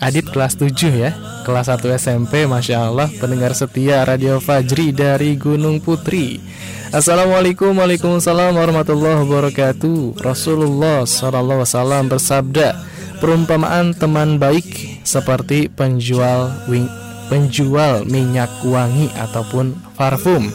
[0.00, 1.12] Adit kelas 7 ya.
[1.44, 6.40] Kelas 1 SMP, Masya Allah Pendengar setia Radio Fajri dari Gunung Putri
[6.88, 12.80] Assalamualaikum Waalaikumsalam warahmatullahi wabarakatuh Rasulullah Wasallam bersabda
[13.20, 16.99] Perumpamaan teman baik seperti penjual wing
[17.30, 20.50] penjual minyak wangi ataupun parfum.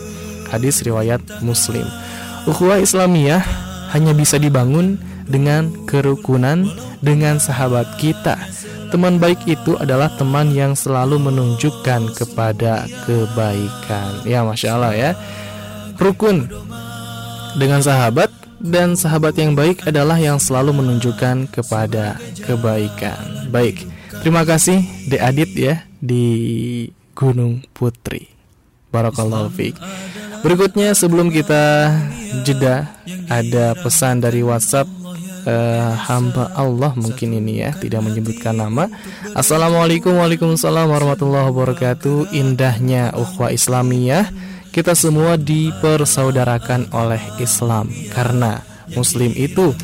[0.51, 1.88] Hadis riwayat Muslim.
[2.45, 3.41] Ukhuwah Islamiyah
[3.95, 6.69] hanya bisa dibangun dengan kerukunan
[7.01, 8.38] dengan sahabat kita.
[8.93, 14.21] Teman baik itu adalah teman yang selalu menunjukkan kepada kebaikan.
[14.27, 15.11] Ya, masya Allah ya.
[15.97, 16.45] Rukun
[17.57, 18.29] dengan sahabat
[18.61, 23.49] dan sahabat yang baik adalah yang selalu menunjukkan kepada kebaikan.
[23.49, 23.88] Baik,
[24.25, 26.25] terima kasih De Adit ya di
[27.13, 28.25] Gunung Putri.
[28.89, 29.77] Barakallahu fiik.
[30.41, 31.93] Berikutnya sebelum kita
[32.41, 32.89] jeda
[33.29, 34.89] ada pesan dari WhatsApp
[35.45, 38.89] uh, hamba Allah mungkin ini ya tidak menyebutkan nama.
[39.38, 42.33] Assalamualaikum Waalaikumsalam warahmatullahi wabarakatuh.
[42.33, 44.33] Indahnya ukhuwah Islamiyah
[44.73, 48.65] kita semua dipersaudarakan oleh Islam karena
[48.97, 49.77] Muslim itu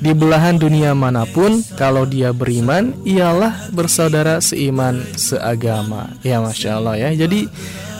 [0.00, 6.10] di belahan dunia mana pun kalau dia beriman ialah bersaudara seiman seagama.
[6.26, 7.10] Ya masya Allah ya.
[7.14, 7.46] Jadi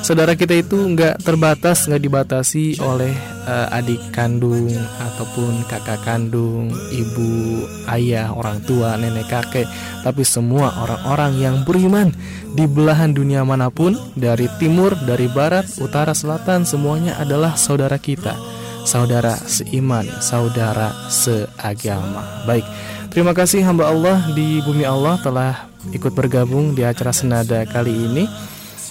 [0.05, 3.15] saudara kita itu nggak terbatas nggak dibatasi oleh
[3.49, 4.69] uh, adik kandung
[5.01, 9.69] ataupun kakak kandung ibu ayah orang tua nenek kakek.
[10.03, 12.13] Tapi semua orang-orang yang beriman
[12.53, 18.37] di belahan dunia mana pun dari timur dari barat utara selatan semuanya adalah saudara kita
[18.85, 22.45] saudara seiman, saudara seagama.
[22.49, 22.65] Baik,
[23.11, 28.25] terima kasih hamba Allah di bumi Allah telah ikut bergabung di acara senada kali ini.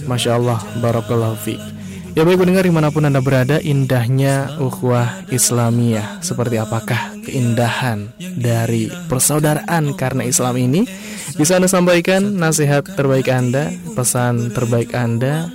[0.04, 1.84] Masya Allah, Barakallahu fiqh.
[2.14, 8.86] Ya baik pendengar di mana pun Anda berada Indahnya ukhuwah Islamiyah Seperti apakah keindahan dari
[9.10, 10.86] persaudaraan karena Islam ini
[11.34, 15.50] Bisa Anda sampaikan nasihat terbaik Anda Pesan terbaik Anda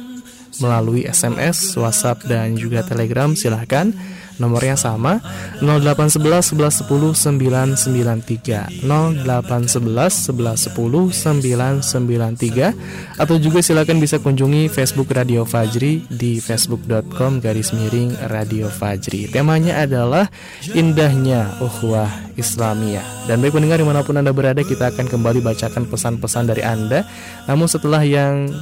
[0.59, 3.94] Melalui SMS, WhatsApp, dan juga Telegram Silahkan
[4.38, 5.18] Nomornya sama.
[5.61, 15.42] 0811 11 10 993 0811 11 10 993 Atau juga silakan bisa kunjungi Facebook Radio
[15.42, 19.27] Fajri di facebook.com garis miring Radio Fajri.
[19.31, 20.31] Temanya adalah
[20.72, 23.27] indahnya ukhuwah Islamiyah.
[23.27, 27.03] Dan baik pendengar di mana pun Anda berada kita akan kembali bacakan pesan-pesan dari Anda.
[27.51, 28.55] Namun setelah yang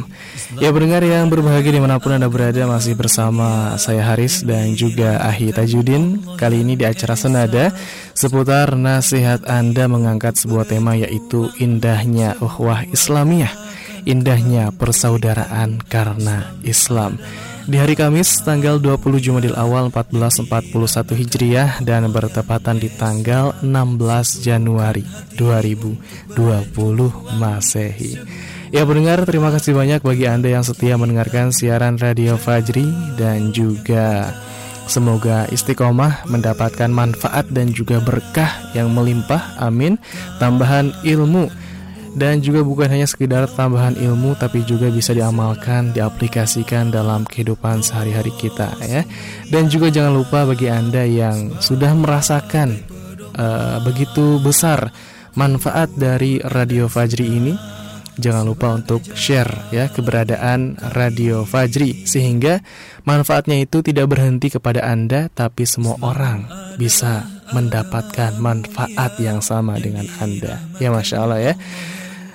[0.61, 5.17] Ya pendengar yang berbahagia di mana pun Anda berada Masih bersama saya Haris dan juga
[5.17, 6.21] Ahi Tajudin.
[6.37, 7.73] Kali ini di acara Senada
[8.13, 13.69] Seputar nasihat Anda mengangkat sebuah tema yaitu Indahnya Uhwah Islamiyah
[14.09, 17.21] Indahnya persaudaraan karena Islam
[17.69, 20.73] di hari Kamis tanggal 20 Jumadil Awal 1441
[21.13, 23.69] Hijriah dan bertepatan di tanggal 16
[24.41, 25.05] Januari
[25.37, 26.33] 2020
[27.37, 28.17] Masehi.
[28.73, 34.33] Ya pendengar terima kasih banyak bagi Anda yang setia mendengarkan siaran Radio Fajri dan juga
[34.89, 39.61] Semoga istiqomah mendapatkan manfaat dan juga berkah yang melimpah.
[39.61, 40.01] Amin.
[40.41, 41.45] Tambahan ilmu
[42.19, 48.35] dan juga bukan hanya sekedar tambahan ilmu tapi juga bisa diamalkan, diaplikasikan dalam kehidupan sehari-hari
[48.35, 49.07] kita ya.
[49.47, 52.83] Dan juga jangan lupa bagi Anda yang sudah merasakan
[53.39, 54.91] uh, begitu besar
[55.39, 57.53] manfaat dari Radio Fajri ini
[58.19, 62.59] jangan lupa untuk share ya keberadaan Radio Fajri sehingga
[63.07, 67.23] manfaatnya itu tidak berhenti kepada Anda tapi semua orang bisa
[67.55, 70.61] mendapatkan manfaat yang sama dengan Anda.
[70.77, 71.53] Ya Masya Allah ya.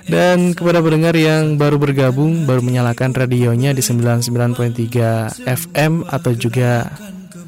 [0.04, 6.92] Dan kepada pendengar yang baru bergabung, baru menyalakan radionya di 99.3 FM atau juga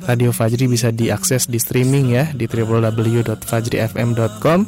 [0.06, 4.60] Radio Fajri bisa diakses di streaming ya di www.fajrifm.com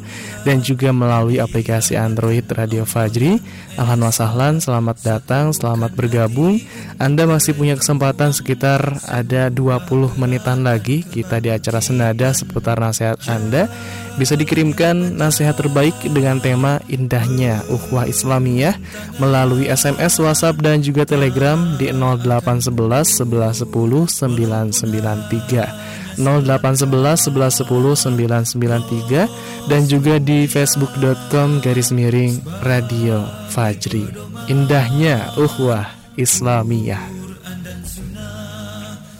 [0.43, 3.39] dan juga melalui aplikasi Android Radio Fajri.
[3.79, 6.59] Alhamdulillah wasahlan, selamat datang, selamat bergabung.
[6.99, 13.15] Anda masih punya kesempatan sekitar ada 20 menitan lagi kita di acara senada seputar nasihat
[13.31, 13.71] Anda.
[14.19, 18.75] Bisa dikirimkan nasihat terbaik dengan tema indahnya ukhuwah Islamiyah
[19.15, 30.19] melalui SMS, WhatsApp dan juga Telegram di 0811 1110 993 0811 1110 993 dan juga
[30.19, 34.03] di facebook.com garis miring radio Fajri.
[34.51, 35.87] Indahnya ukhuwah
[36.19, 36.99] Islamiyah.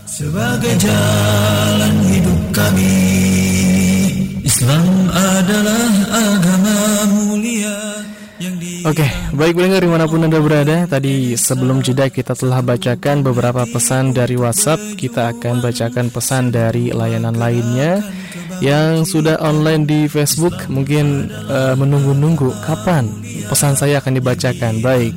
[0.03, 2.95] Sebagai jalan hidup kami
[4.43, 5.78] Islam adalah
[8.89, 13.21] Oke, okay, baik pendengar di mana pun Anda berada Tadi sebelum jeda kita telah bacakan
[13.21, 14.97] beberapa pesan dari WhatsApp.
[14.97, 18.01] Kita akan bacakan pesan dari layanan lainnya
[18.65, 20.65] Yang sudah online di Facebook.
[20.73, 23.13] Mungkin uh, menunggu-nunggu kapan
[23.45, 24.81] pesan saya akan dibacakan.
[24.81, 25.13] Baik,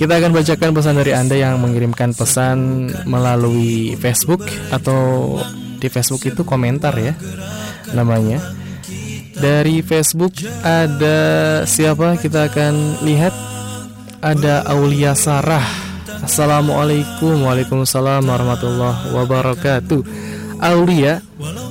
[0.00, 5.36] kita akan bacakan pesan dari Anda yang mengirimkan pesan melalui Facebook Atau
[5.76, 7.12] di Facebook itu komentar ya
[7.92, 8.57] namanya
[9.38, 10.34] dari Facebook
[10.66, 11.18] ada
[11.64, 12.18] siapa?
[12.18, 13.34] Kita akan lihat.
[14.18, 15.62] Ada Aulia Sarah.
[16.26, 17.46] Assalamualaikum.
[17.46, 20.02] Waalaikumsalam warahmatullahi wabarakatuh.
[20.58, 21.22] Aulia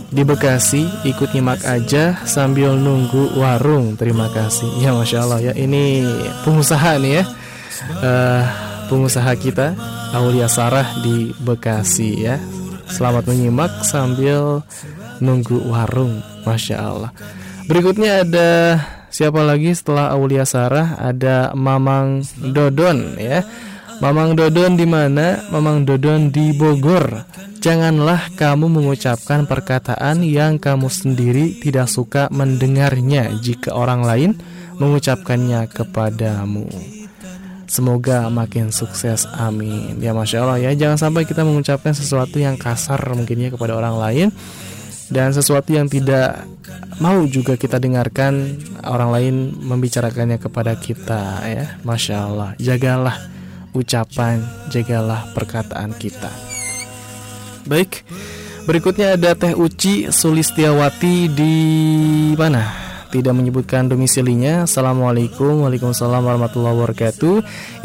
[0.08, 4.00] di Bekasi ikut nyimak aja sambil nunggu warung.
[4.00, 4.80] Terima kasih.
[4.80, 5.52] Ya Masya Allah.
[5.52, 6.08] Ya ini
[6.48, 7.24] pengusaha nih ya.
[8.00, 8.44] Uh,
[8.88, 9.76] pengusaha kita
[10.16, 12.40] Aulia Sarah di Bekasi ya.
[12.88, 14.64] Selamat menyimak sambil
[15.20, 16.24] nunggu warung.
[16.48, 17.12] Masya Allah
[17.68, 18.50] Berikutnya ada
[19.12, 23.44] siapa lagi setelah Aulia Sarah ada Mamang Dodon ya
[23.98, 25.42] Mamang Dodon di mana?
[25.50, 27.26] Mamang Dodon di Bogor.
[27.58, 34.32] Janganlah kamu mengucapkan perkataan yang kamu sendiri tidak suka mendengarnya jika orang lain
[34.78, 36.70] mengucapkannya kepadamu.
[37.66, 39.98] Semoga makin sukses, amin.
[39.98, 44.28] Ya masya Allah ya, jangan sampai kita mengucapkan sesuatu yang kasar mungkinnya kepada orang lain
[45.08, 46.44] dan sesuatu yang tidak
[47.00, 52.50] mau juga kita dengarkan orang lain membicarakannya kepada kita ya, masya Allah.
[52.60, 53.18] Jagalah
[53.72, 54.42] ucapan,
[54.74, 56.32] jagalah perkataan kita.
[57.68, 58.08] Baik,
[58.64, 61.56] berikutnya ada Teh Uci Sulistiawati di
[62.36, 62.87] mana?
[63.08, 64.68] Tidak menyebutkan domisilinya.
[64.68, 67.36] Assalamualaikum Waalaikumsalam warahmatullahi wabarakatuh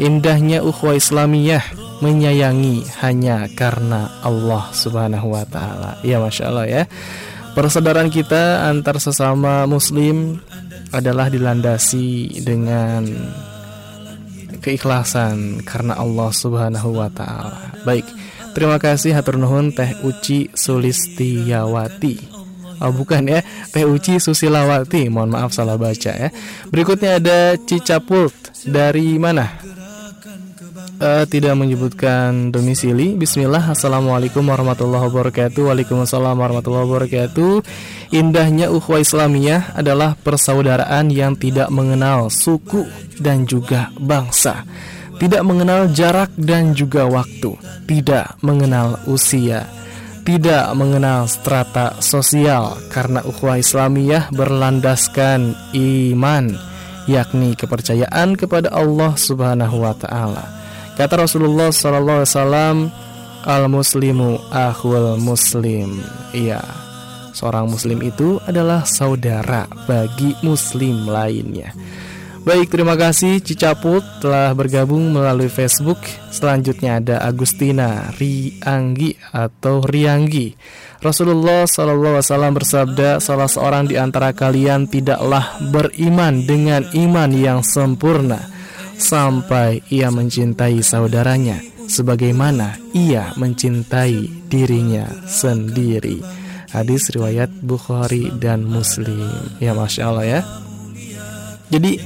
[0.03, 1.63] Indahnya ukhuwah Islamiyah
[2.03, 6.83] Menyayangi hanya karena Allah subhanahu wa ta'ala Ya Masya Allah ya
[7.53, 10.41] Persaudaraan kita antar sesama muslim
[10.89, 13.05] adalah dilandasi dengan
[14.57, 17.77] keikhlasan karena Allah Subhanahu wa taala.
[17.83, 18.09] Baik.
[18.57, 22.32] Terima kasih hatur nuhun Teh Uci Sulistiawati.
[22.83, 23.39] Oh bukan ya,
[23.71, 25.07] Teh Uci Susilawati.
[25.07, 26.29] Mohon maaf salah baca ya.
[26.67, 28.35] Berikutnya ada Cicapult
[28.67, 29.63] dari mana?
[31.03, 33.15] uh, tidak menyebutkan domisili.
[33.19, 35.61] Bismillah, Assalamualaikum warahmatullahi wabarakatuh.
[35.71, 37.53] Waalaikumsalam warahmatullahi wabarakatuh.
[38.15, 42.87] Indahnya ukhuwah Islamiyah adalah persaudaraan yang tidak mengenal suku
[43.19, 44.63] dan juga bangsa.
[45.17, 47.55] Tidak mengenal jarak dan juga waktu.
[47.87, 49.69] Tidak mengenal usia.
[50.23, 56.55] Tidak mengenal strata sosial karena ukhuwah Islamiyah berlandaskan iman
[57.11, 60.47] yakni kepercayaan kepada Allah Subhanahu wa taala.
[60.95, 62.77] Kata Rasulullah sallallahu alaihi wasallam,
[63.43, 65.99] "Al muslimu akhul muslim."
[66.31, 66.63] Iya.
[67.33, 71.73] Seorang muslim itu adalah saudara bagi muslim lainnya.
[72.43, 75.95] Baik, terima kasih Cicaput telah bergabung melalui Facebook.
[76.27, 80.51] Selanjutnya ada Agustina Rianggi atau Rianggi.
[80.99, 88.43] Rasulullah Wasallam bersabda, salah seorang di antara kalian tidaklah beriman dengan iman yang sempurna
[88.99, 96.19] sampai ia mencintai saudaranya sebagaimana ia mencintai dirinya sendiri.
[96.75, 99.31] Hadis riwayat Bukhari dan Muslim.
[99.63, 100.41] Ya masya Allah ya.
[101.71, 101.97] Jadi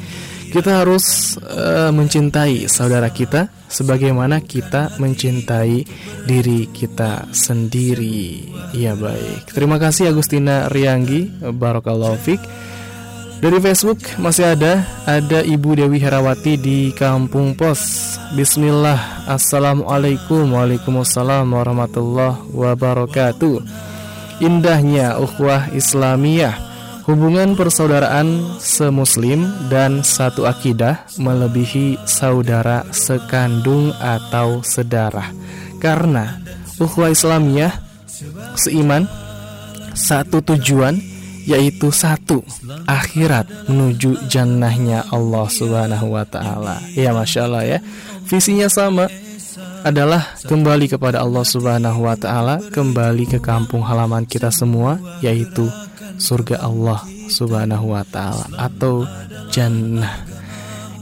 [0.47, 5.83] kita harus uh, mencintai saudara kita sebagaimana kita mencintai
[6.23, 8.47] diri kita sendiri.
[8.71, 9.51] Ya baik.
[9.51, 11.29] Terima kasih Agustina Rianggi.
[11.43, 12.43] Barakallahu fiqh
[13.37, 22.49] dari Facebook masih ada Ada Ibu Dewi Herawati di Kampung Pos Bismillah Assalamualaikum Waalaikumsalam warahmatullahi
[22.49, 23.61] wabarakatuh
[24.41, 26.66] Indahnya ukhuwah Islamiyah
[27.07, 35.31] Hubungan persaudaraan semuslim dan satu akidah melebihi saudara sekandung atau sedarah
[35.79, 36.35] Karena
[36.75, 37.71] ukhuwah Islamiyah
[38.59, 39.07] seiman
[39.95, 40.99] satu tujuan
[41.47, 42.43] yaitu satu
[42.83, 46.83] akhirat menuju jannahnya Allah Subhanahu wa taala.
[46.91, 47.79] Ya Masya Allah ya.
[48.27, 49.07] Visinya sama
[49.87, 55.71] adalah kembali kepada Allah Subhanahu wa taala, kembali ke kampung halaman kita semua yaitu
[56.17, 59.05] surga Allah Subhanahu wa taala atau
[59.53, 60.37] jannah.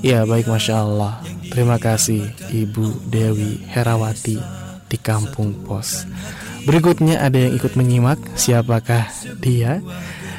[0.06, 1.18] Ya baik Masya Allah
[1.50, 4.38] Terima kasih Ibu Dewi Herawati
[4.86, 6.06] di Kampung Pos
[6.62, 9.10] Berikutnya ada yang ikut menyimak Siapakah
[9.42, 9.82] dia?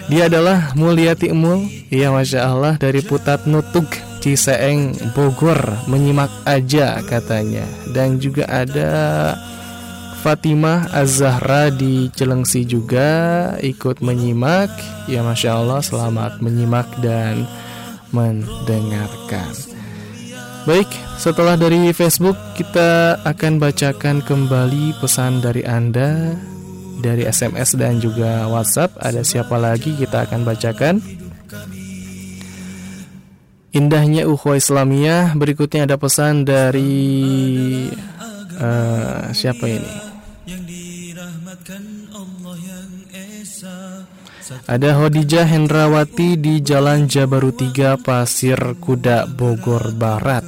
[0.06, 3.90] Dia adalah Mulyati Emul Iya Masya Allah dari Putat Nutug
[4.22, 5.58] Ciseeng Bogor
[5.90, 8.90] Menyimak aja katanya Dan juga ada
[10.26, 14.66] Fatimah Az-Zahra di Celengsi juga ikut menyimak
[15.06, 17.46] Ya Masya Allah selamat menyimak dan
[18.10, 19.54] mendengarkan
[20.66, 26.34] Baik, setelah dari Facebook kita akan bacakan kembali pesan dari Anda
[26.98, 28.98] dari SMS dan juga WhatsApp.
[28.98, 30.98] Ada siapa lagi kita akan bacakan.
[33.70, 35.38] Indahnya ukhuwah Islamiyah.
[35.38, 37.14] Berikutnya ada pesan dari
[38.58, 40.05] uh, siapa ini?
[44.70, 50.46] Ada Hodijah Hendrawati di Jalan Jabaru 3 Pasir Kuda Bogor Barat.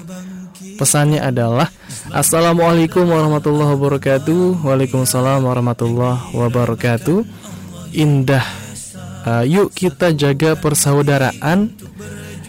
[0.79, 1.75] Pesannya adalah
[2.15, 4.63] Assalamualaikum warahmatullahi wabarakatuh.
[4.63, 7.27] Waalaikumsalam warahmatullahi wabarakatuh.
[7.99, 8.47] Indah
[9.27, 11.75] uh, Yuk kita jaga persaudaraan.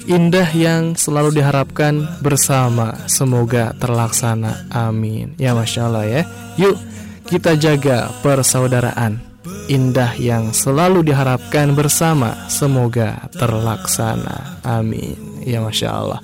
[0.06, 3.10] Indah yang selalu diharapkan bersama.
[3.10, 4.70] Semoga terlaksana.
[4.70, 5.34] Amin.
[5.42, 6.22] Ya Masya Allah ya.
[6.62, 6.89] Yuk
[7.30, 9.22] kita jaga persaudaraan
[9.70, 14.60] indah yang selalu diharapkan bersama semoga terlaksana.
[14.66, 15.46] Amin.
[15.46, 16.20] Ya Masya Allah.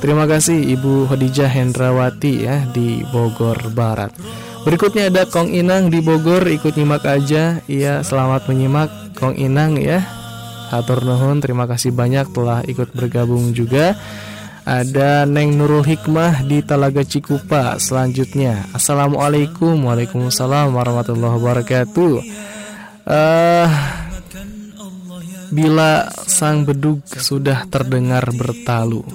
[0.00, 4.16] Terima kasih Ibu Khadijah Hendrawati ya di Bogor Barat.
[4.64, 7.60] Berikutnya ada Kong Inang di Bogor ikut nyimak aja.
[7.68, 10.02] Iya, selamat menyimak Kong Inang ya.
[10.72, 13.94] Hatur nuhun, terima kasih banyak telah ikut bergabung juga.
[14.66, 18.66] Ada Neng Nurul Hikmah di Talaga Cikupa Selanjutnya.
[18.74, 22.14] Assalamualaikum Waalaikumsalam warahmatullahi wabarakatuh.
[23.06, 23.70] Uh,
[25.54, 29.06] Bila sang bedug sudah terdengar bertalu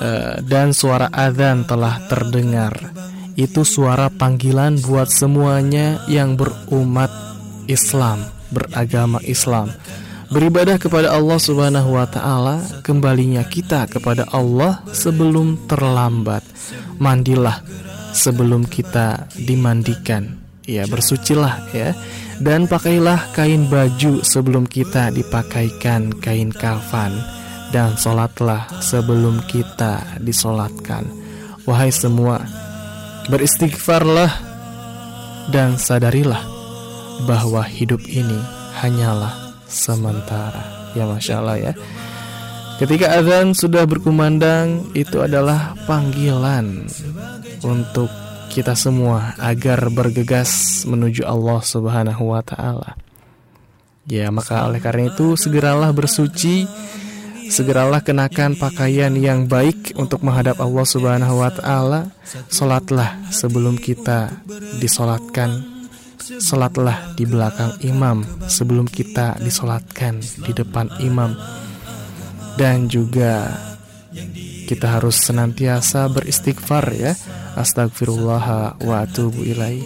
[0.00, 2.96] uh, Dan suara adzan telah terdengar
[3.36, 7.12] Itu suara panggilan buat semuanya yang berumat
[7.68, 9.68] Islam Beragama Islam
[10.30, 16.46] Beribadah kepada Allah Subhanahu wa taala, kembalinya kita kepada Allah sebelum terlambat.
[17.02, 17.66] Mandilah
[18.14, 20.38] sebelum kita dimandikan.
[20.70, 21.98] Ya, bersucilah ya.
[22.38, 27.10] Dan pakailah kain baju sebelum kita dipakaikan kain kafan
[27.74, 31.10] dan solatlah sebelum kita disolatkan.
[31.66, 32.38] Wahai semua,
[33.26, 34.30] beristighfarlah
[35.50, 36.46] dan sadarilah
[37.26, 38.38] bahwa hidup ini
[38.78, 40.92] hanyalah sementara.
[40.98, 41.72] Ya Masya Allah ya.
[42.82, 46.88] Ketika azan sudah berkumandang, itu adalah panggilan
[47.60, 48.08] untuk
[48.50, 52.96] kita semua agar bergegas menuju Allah Subhanahu wa taala.
[54.08, 56.66] Ya, maka oleh karena itu segeralah bersuci,
[57.52, 62.00] segeralah kenakan pakaian yang baik untuk menghadap Allah Subhanahu wa taala.
[62.48, 64.40] Salatlah sebelum kita
[64.80, 65.79] disolatkan
[66.20, 71.32] Salatlah di belakang imam sebelum kita disolatkan di depan imam.
[72.60, 73.56] Dan juga
[74.68, 77.12] kita harus senantiasa beristighfar ya.
[77.56, 79.82] Astagfirullah wa atubu ilai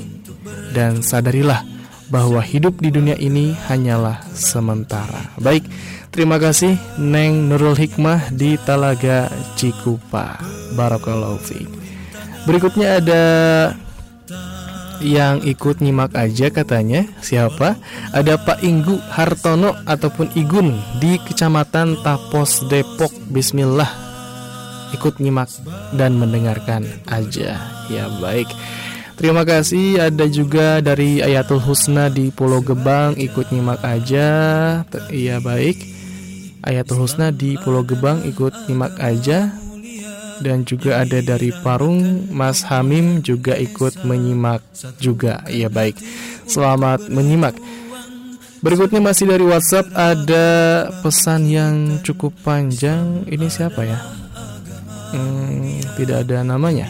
[0.76, 1.64] Dan sadarilah
[2.12, 5.32] bahwa hidup di dunia ini hanyalah sementara.
[5.41, 5.64] Baik,
[6.12, 10.37] terima kasih Neng Nurul Hikmah di Talaga Cikupa.
[10.74, 11.70] Barakallahu fiqh
[12.45, 13.22] Berikutnya ada
[15.03, 17.09] yang ikut nyimak aja katanya.
[17.25, 17.79] Siapa?
[18.13, 23.11] Ada Pak Inggu Hartono ataupun Igun di Kecamatan Tapos Depok.
[23.33, 23.89] Bismillah.
[24.95, 25.51] Ikut nyimak
[25.97, 27.59] dan mendengarkan aja.
[27.91, 28.47] Ya baik.
[29.19, 30.11] Terima kasih.
[30.11, 33.19] Ada juga dari Ayatul Husna di Pulau Gebang.
[33.19, 34.29] Ikut nyimak aja.
[35.11, 35.81] Iya baik.
[36.63, 39.64] Ayatul Husna di Pulau Gebang ikut nyimak aja
[40.45, 44.61] dan juga ada dari Parung Mas Hamim juga ikut menyimak
[45.01, 45.41] juga.
[45.49, 45.97] Ya baik.
[46.45, 47.57] Selamat menyimak.
[48.61, 50.47] Berikutnya masih dari WhatsApp ada
[51.01, 51.75] pesan yang
[52.05, 53.25] cukup panjang.
[53.25, 53.99] Ini siapa ya?
[55.17, 56.89] Hmm, tidak ada namanya.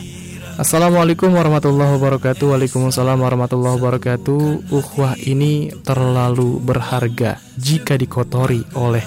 [0.55, 9.03] Assalamualaikum warahmatullahi wabarakatuh Waalaikumsalam warahmatullahi wabarakatuh Uhwah ini terlalu berharga Jika dikotori oleh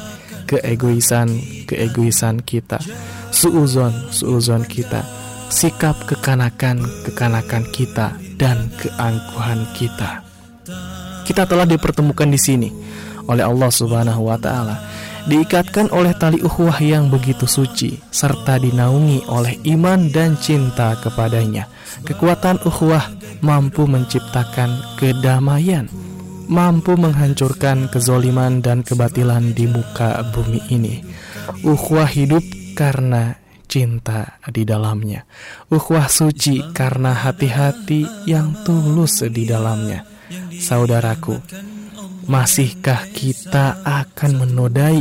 [0.48, 2.80] keegoisan-keegoisan kita
[3.30, 5.04] suuzon suuzon kita
[5.48, 10.24] sikap kekanakan-kekanakan kita dan keangkuhan kita.
[11.24, 12.70] Kita telah dipertemukan di sini
[13.28, 14.80] oleh Allah Subhanahu wa taala,
[15.28, 21.68] diikatkan oleh tali ukhuwah yang begitu suci serta dinaungi oleh iman dan cinta kepadanya.
[22.08, 23.04] Kekuatan ukhuwah
[23.44, 25.92] mampu menciptakan kedamaian,
[26.48, 31.04] mampu menghancurkan kezoliman dan kebatilan di muka bumi ini.
[31.64, 32.44] Ukhuwah hidup
[32.76, 33.36] karena
[33.68, 35.28] cinta di dalamnya.
[35.68, 40.08] Ukhuwah suci karena hati-hati yang tulus di dalamnya.
[40.58, 41.38] Saudaraku,
[42.28, 45.00] masihkah kita akan menodai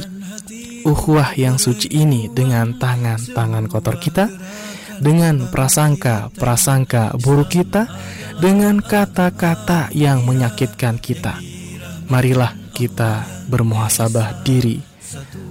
[0.86, 4.30] ukhuwah yang suci ini dengan tangan-tangan kotor kita?
[4.98, 7.88] Dengan prasangka-prasangka buruk kita?
[8.36, 11.40] Dengan kata-kata yang menyakitkan kita?
[12.06, 14.96] Marilah kita bermuhasabah diri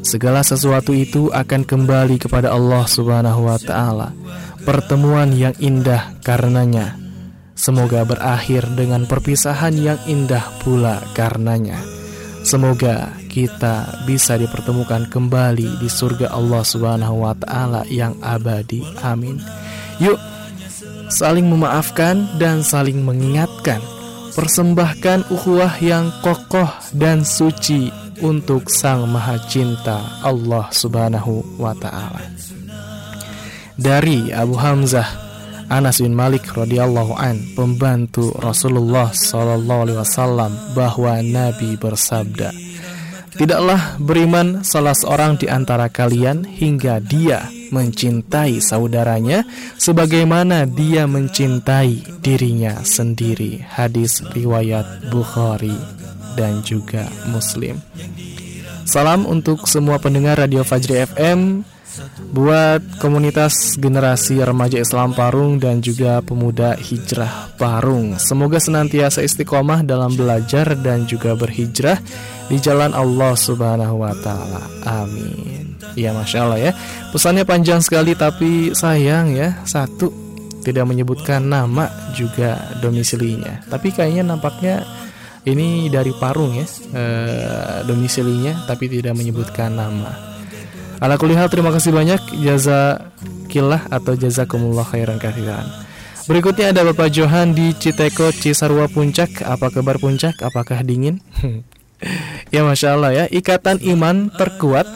[0.05, 4.13] Segala sesuatu itu akan kembali kepada Allah Subhanahu wa taala.
[4.61, 6.97] Pertemuan yang indah karenanya.
[7.55, 11.79] Semoga berakhir dengan perpisahan yang indah pula karenanya.
[12.45, 18.79] Semoga kita bisa dipertemukan kembali di surga Allah Subhanahu wa taala yang abadi.
[19.03, 19.43] Amin.
[19.99, 20.15] Yuk
[21.11, 23.83] saling memaafkan dan saling mengingatkan.
[24.35, 27.87] Persembahkan ukhuwah yang kokoh dan suci
[28.19, 32.19] untuk Sang Maha Cinta Allah Subhanahu wa taala.
[33.75, 35.25] Dari Abu Hamzah
[35.65, 42.53] Anas bin Malik radhiyallahu an, pembantu Rasulullah sallallahu alaihi wasallam bahwa Nabi bersabda,
[43.35, 49.43] Tidaklah beriman salah seorang di antara kalian hingga dia mencintai saudaranya
[49.75, 53.59] sebagaimana dia mencintai dirinya sendiri.
[53.59, 55.75] Hadis riwayat Bukhari.
[56.35, 57.79] dan juga muslim.
[58.85, 61.63] Salam untuk semua pendengar Radio Fajri FM
[62.31, 68.19] buat komunitas generasi remaja Islam Parung dan juga pemuda hijrah Parung.
[68.19, 71.99] Semoga senantiasa istiqomah dalam belajar dan juga berhijrah
[72.51, 74.63] di jalan Allah Subhanahu wa taala.
[74.83, 75.65] Amin.
[75.95, 76.71] Ya Masya Allah ya
[77.15, 80.11] Pesannya panjang sekali tapi sayang ya Satu
[80.59, 84.83] Tidak menyebutkan nama juga domisilinya Tapi kayaknya nampaknya
[85.47, 87.03] Ini dari Parung ya e,
[87.87, 90.34] Domisilinya Tapi tidak menyebutkan nama
[91.03, 93.11] Ala kulihal terima kasih banyak jaza
[93.51, 95.67] kilah atau jaza kumullah khairan kathiran.
[96.25, 99.45] Berikutnya ada Bapak Johan di Citeko Cisarua Puncak.
[99.45, 100.41] Apa kabar Puncak?
[100.41, 101.21] Apakah dingin?
[102.55, 104.89] ya Masya Allah ya Ikatan iman terkuat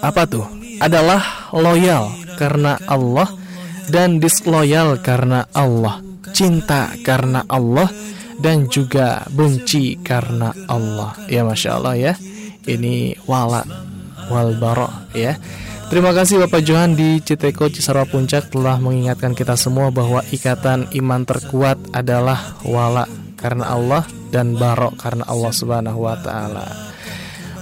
[0.00, 0.48] Apa tuh?
[0.80, 2.08] Adalah loyal
[2.40, 3.28] karena Allah
[3.86, 6.00] Dan disloyal karena Allah
[6.32, 7.92] Cinta karena Allah
[8.40, 12.12] Dan juga benci karena Allah Ya Masya Allah ya
[12.64, 13.93] Ini wala
[14.30, 15.36] wal baro ya.
[15.92, 21.22] Terima kasih Bapak Johan di Citeko Cisarua Puncak telah mengingatkan kita semua bahwa ikatan iman
[21.28, 23.04] terkuat adalah wala
[23.36, 24.02] karena Allah
[24.32, 26.64] dan barok karena Allah Subhanahu wa taala.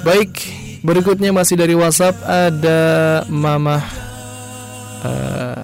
[0.07, 0.39] Baik,
[0.87, 2.81] berikutnya masih dari WhatsApp ada
[3.27, 3.83] Mama
[5.03, 5.63] uh,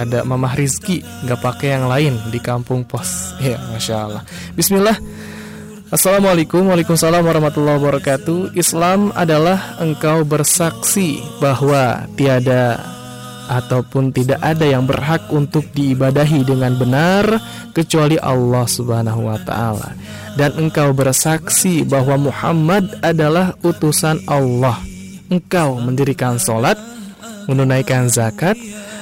[0.00, 4.22] ada Mama Rizki nggak pakai yang lain di kampung pos ya masya Allah
[4.56, 4.96] Bismillah
[5.90, 12.78] Assalamualaikum Waalaikumsalam warahmatullahi wabarakatuh Islam adalah engkau bersaksi bahwa tiada
[13.50, 17.42] ataupun tidak ada yang berhak untuk diibadahi dengan benar
[17.74, 19.98] kecuali Allah Subhanahu wa taala.
[20.38, 24.78] Dan engkau bersaksi bahwa Muhammad adalah utusan Allah.
[25.26, 26.78] Engkau mendirikan salat,
[27.50, 28.54] menunaikan zakat,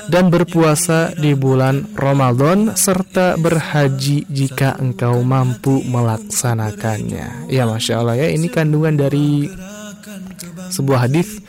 [0.09, 7.49] dan berpuasa di bulan Ramadan serta berhaji jika engkau mampu melaksanakannya.
[7.53, 9.49] Ya Masya Allah ya ini kandungan dari
[10.73, 11.41] sebuah hadis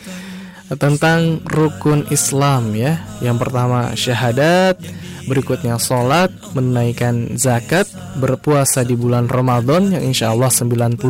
[0.78, 3.02] tentang rukun Islam ya.
[3.26, 4.78] Yang pertama syahadat,
[5.26, 11.02] berikutnya sholat, menunaikan zakat, berpuasa di bulan Ramadan yang insya Allah 99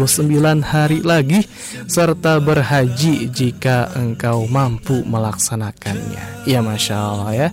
[0.63, 1.43] hari lagi,
[1.87, 6.47] serta berhaji jika engkau mampu melaksanakannya.
[6.47, 7.47] Ya Masya Allah ya.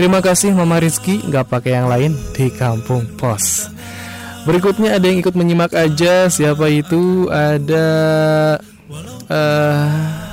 [0.00, 3.68] Terima kasih Mama Rizky, nggak pakai yang lain di kampung pos.
[4.48, 7.88] Berikutnya ada yang ikut menyimak aja siapa itu ada
[9.28, 10.29] uh,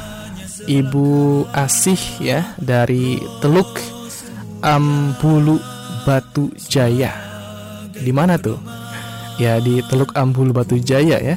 [0.68, 3.80] Ibu Asih ya dari Teluk
[4.60, 5.64] Ambulu
[6.04, 7.16] Batu Jaya.
[7.96, 8.60] Di mana tuh?
[9.40, 11.36] Ya di Teluk Ambulu Batu Jaya ya.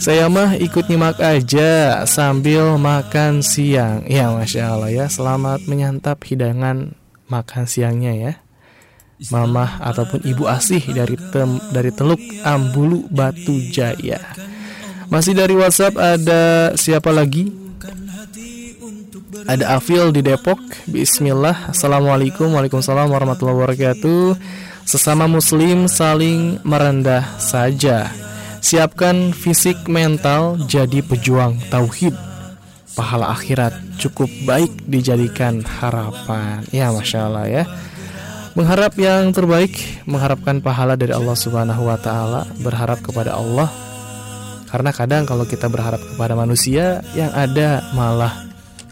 [0.00, 4.08] Saya mah ikut nyimak aja sambil makan siang.
[4.08, 6.96] Ya Masya Allah ya Selamat menyantap hidangan
[7.28, 8.32] makan siangnya ya
[9.28, 14.24] Mama ataupun Ibu Asih dari tem, dari Teluk Ambulu Batu Jaya
[15.12, 17.59] Masih dari WhatsApp ada siapa lagi?
[19.46, 20.60] Ada Afil di Depok.
[20.84, 21.72] Bismillah.
[21.72, 24.36] Assalamualaikum Waalaikumsalam warahmatullahi wabarakatuh.
[24.84, 28.10] Sesama muslim saling merendah saja.
[28.60, 32.12] Siapkan fisik mental jadi pejuang tauhid.
[32.98, 36.66] Pahala akhirat cukup baik dijadikan harapan.
[36.74, 37.64] Ya Masya Allah ya.
[38.58, 39.72] Mengharap yang terbaik,
[40.10, 43.70] mengharapkan pahala dari Allah Subhanahu wa taala, berharap kepada Allah.
[44.66, 48.49] Karena kadang kalau kita berharap kepada manusia, yang ada malah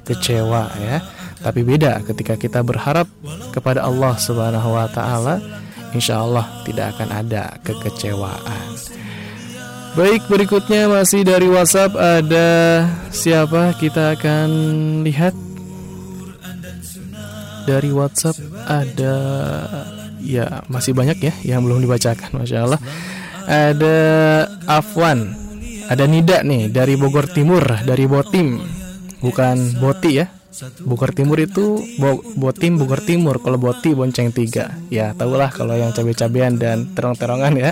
[0.08, 1.04] kecewa ya.
[1.38, 3.06] Tapi beda ketika kita berharap
[3.54, 5.38] kepada Allah Subhanahu wa taala,
[5.94, 8.74] insya Allah tidak akan ada kekecewaan.
[9.94, 12.48] Baik, berikutnya masih dari WhatsApp ada
[13.14, 13.74] siapa?
[13.78, 14.48] Kita akan
[15.06, 15.34] lihat
[17.66, 19.14] dari WhatsApp ada
[20.18, 22.80] ya masih banyak ya yang belum dibacakan, masya Allah.
[23.48, 23.98] Ada
[24.66, 25.32] Afwan,
[25.86, 28.77] ada Nida nih dari Bogor Timur, dari Botim
[29.22, 30.26] bukan Boti ya.
[30.82, 35.94] Bogor Timur itu Bo Botim Bogor Timur kalau Boti Bonceng tiga ya tahulah kalau yang
[35.94, 37.70] cabai-cabean dan terong-terongan ya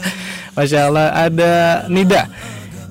[0.55, 1.55] Masya Allah ada
[1.91, 2.31] Nida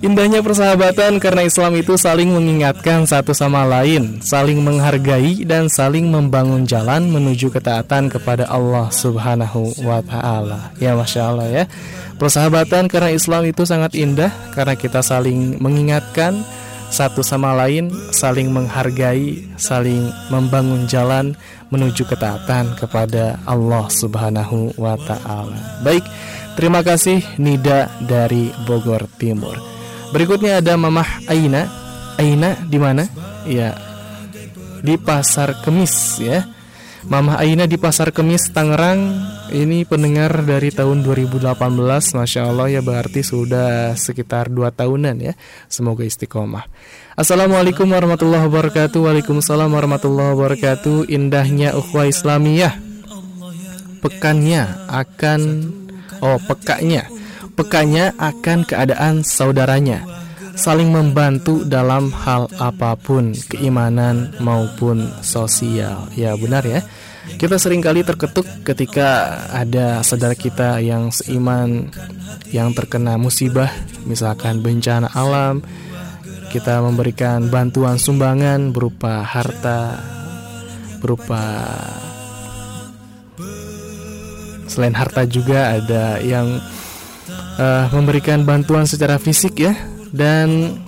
[0.04, 6.68] Indahnya persahabatan karena Islam itu saling mengingatkan satu sama lain, saling menghargai dan saling membangun
[6.68, 10.76] jalan menuju ketaatan kepada Allah Subhanahu wa taala.
[10.84, 11.64] Ya Masya Allah ya.
[12.22, 16.44] Persahabatan karena Islam itu sangat indah karena kita saling mengingatkan
[16.90, 21.36] satu sama lain, saling menghargai, saling membangun jalan
[21.70, 25.84] menuju ketaatan kepada Allah Subhanahu wa taala.
[25.84, 26.06] Baik,
[26.56, 29.58] terima kasih Nida dari Bogor Timur.
[30.16, 31.68] Berikutnya ada Mamah Aina.
[32.16, 33.04] Aina di mana?
[33.44, 33.76] Ya,
[34.80, 36.55] di Pasar Kemis ya.
[37.06, 39.14] Mama Aina di Pasar Kemis Tangerang.
[39.54, 41.54] Ini pendengar dari tahun 2018
[42.18, 45.34] Masya Allah ya berarti sudah sekitar 2 tahunan ya.
[45.70, 46.66] Semoga istiqomah.
[47.14, 49.06] Assalamualaikum warahmatullahi wabarakatuh.
[49.06, 51.06] Waalaikumsalam warahmatullahi wabarakatuh.
[51.14, 52.74] Indahnya ukhwah Islamiyah.
[54.02, 55.42] Pekannya akan
[56.26, 57.06] Oh pekanya.
[57.54, 60.04] Pekanya akan keadaan saudaranya.
[60.56, 66.08] Saling membantu dalam hal apa pun Keimanan maupun sosial.
[66.16, 66.82] Ya benar ya
[67.36, 71.90] kita sering kali terketuk ketika ada saudara kita yang seiman
[72.54, 73.74] yang terkena musibah,
[74.06, 75.66] misalkan bencana alam,
[76.54, 80.00] kita memberikan bantuan sumbangan berupa harta,
[81.04, 81.42] berupa
[84.70, 86.62] selain harta juga ada yang
[87.60, 89.76] uh, memberikan bantuan secara fisik ya.
[90.16, 90.80] Dan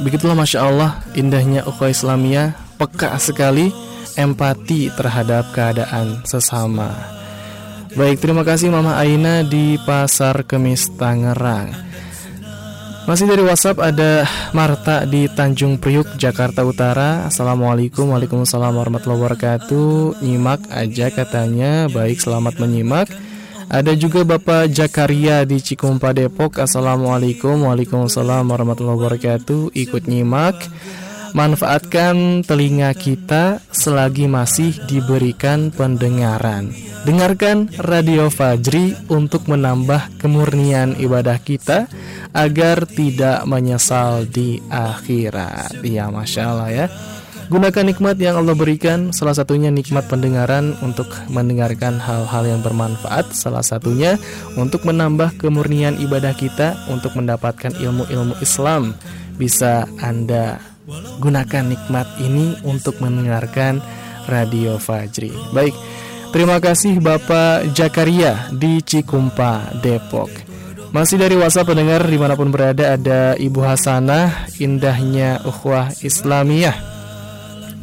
[0.00, 3.68] begitulah masya Allah indahnya ukhuwah Islamiyah peka sekali
[4.14, 6.90] empati terhadap keadaan sesama.
[7.94, 11.70] Baik, terima kasih Mama Aina di Pasar Kemis Tangerang.
[13.04, 14.24] Masih dari WhatsApp ada
[14.56, 17.28] Marta di Tanjung Priuk, Jakarta Utara.
[17.28, 20.24] Assalamualaikum, waalaikumsalam warahmatullahi wabarakatuh.
[20.24, 21.86] Nyimak aja katanya.
[21.92, 23.12] Baik, selamat menyimak.
[23.68, 26.56] Ada juga Bapak Jakaria di Cikumpa Depok.
[26.64, 29.76] Assalamualaikum, waalaikumsalam warahmatullahi wabarakatuh.
[29.76, 30.56] Ikut nyimak.
[31.34, 36.70] Manfaatkan telinga kita selagi masih diberikan pendengaran.
[37.02, 41.90] Dengarkan Radio Fajri untuk menambah kemurnian ibadah kita
[42.30, 45.82] agar tidak menyesal di akhirat.
[45.82, 46.86] Ya, masya Allah ya.
[47.50, 53.66] Gunakan nikmat yang Allah berikan, salah satunya nikmat pendengaran untuk mendengarkan hal-hal yang bermanfaat, salah
[53.66, 54.22] satunya
[54.54, 58.94] untuk menambah kemurnian ibadah kita untuk mendapatkan ilmu-ilmu Islam.
[59.34, 60.73] Bisa Anda
[61.20, 63.80] gunakan nikmat ini untuk mendengarkan
[64.28, 65.32] Radio Fajri.
[65.52, 65.72] Baik,
[66.32, 70.28] terima kasih Bapak Jakaria di Cikumpa, Depok.
[70.94, 76.94] Masih dari WhatsApp pendengar di mana pun berada ada Ibu Hasanah, indahnya ukhuwah Islamiyah.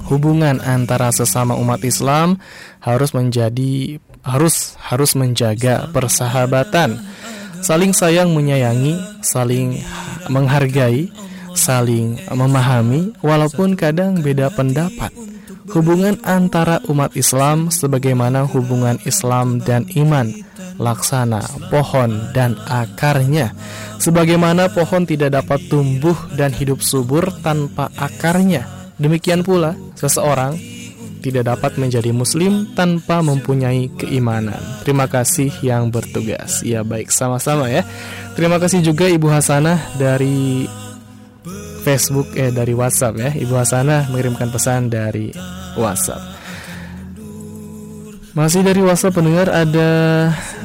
[0.08, 2.40] Hubungan antara sesama umat Islam
[2.80, 7.04] harus menjadi harus harus menjaga persahabatan,
[7.60, 8.96] saling sayang menyayangi,
[9.26, 9.82] saling
[10.32, 11.12] menghargai,
[11.54, 15.12] saling memahami walaupun kadang beda pendapat.
[15.72, 20.28] Hubungan antara umat Islam sebagaimana hubungan Islam dan iman,
[20.76, 21.40] laksana
[21.72, 23.56] pohon dan akarnya.
[24.02, 28.68] Sebagaimana pohon tidak dapat tumbuh dan hidup subur tanpa akarnya.
[29.00, 30.58] Demikian pula seseorang
[31.22, 34.58] tidak dapat menjadi muslim tanpa mempunyai keimanan.
[34.82, 36.66] Terima kasih yang bertugas.
[36.66, 37.86] Ya baik, sama-sama ya.
[38.34, 40.66] Terima kasih juga Ibu Hasanah dari
[41.82, 43.30] Facebook eh dari WhatsApp ya.
[43.34, 45.34] Ibu Hasanah mengirimkan pesan dari
[45.76, 46.42] WhatsApp.
[48.32, 49.92] Masih dari WhatsApp pendengar ada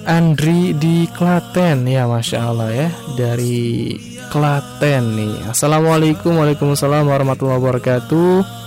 [0.06, 2.88] Andri di Klaten ya Masya Allah ya
[3.18, 3.90] Dari
[4.30, 8.65] Klaten nih Assalamualaikum Waalaikumsalam warahmatullahi wabarakatuh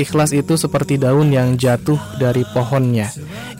[0.00, 3.12] Ikhlas itu seperti daun yang jatuh dari pohonnya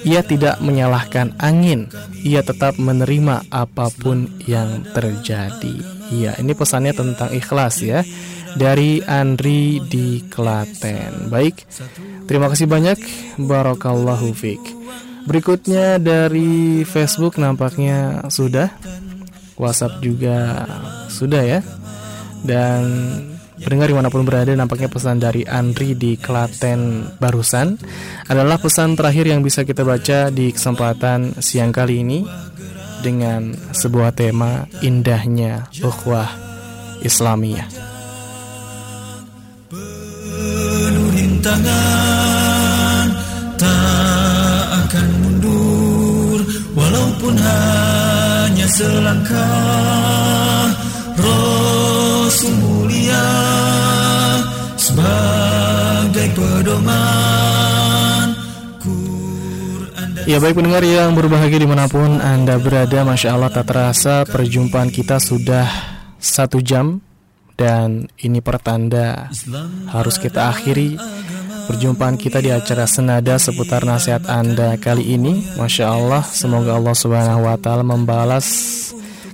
[0.03, 1.93] Ia tidak menyalahkan angin
[2.24, 8.05] Ia tetap menerima apa pun yang terjadi Iya, ini pesannya tentang ikhlas ya
[8.57, 11.33] dari Andri di Klaten.
[11.33, 11.64] Baik,
[12.28, 13.01] terima kasih banyak.
[13.41, 14.61] Barakallahu fiq.
[15.24, 18.68] Berikutnya dari Facebook nampaknya sudah.
[19.57, 20.66] WhatsApp juga
[21.07, 21.61] sudah ya.
[22.43, 22.83] Dan
[23.62, 27.78] pendengar di mana pun berada nampaknya pesan dari Andri di Klaten barusan
[28.26, 32.26] adalah pesan terakhir yang bisa kita baca di kesempatan siang kali ini
[33.02, 36.30] dengan sebuah tema indahnya ukhuwah
[37.02, 37.66] Islamiyah.
[39.70, 43.06] Penuh rintangan
[43.58, 46.38] tak akan mundur
[46.78, 50.12] walaupun hanya selangkah
[51.18, 53.28] Rasul mulia
[54.78, 58.26] sebagai pedoman.
[60.22, 64.94] Ya baik pendengar yang berbahagia di mana pun Anda berada Masya Allah tak terasa perjumpaan
[64.94, 65.66] kita sudah
[66.22, 67.02] satu jam.
[67.52, 69.28] Dan ini pertanda
[69.92, 70.96] harus kita akhiri
[71.62, 75.54] Perjumpaan kita di acara Senada seputar nasihat Anda kali ini.
[75.54, 78.46] Masya Allah semoga Allah Subhanahu Wa Taala membalas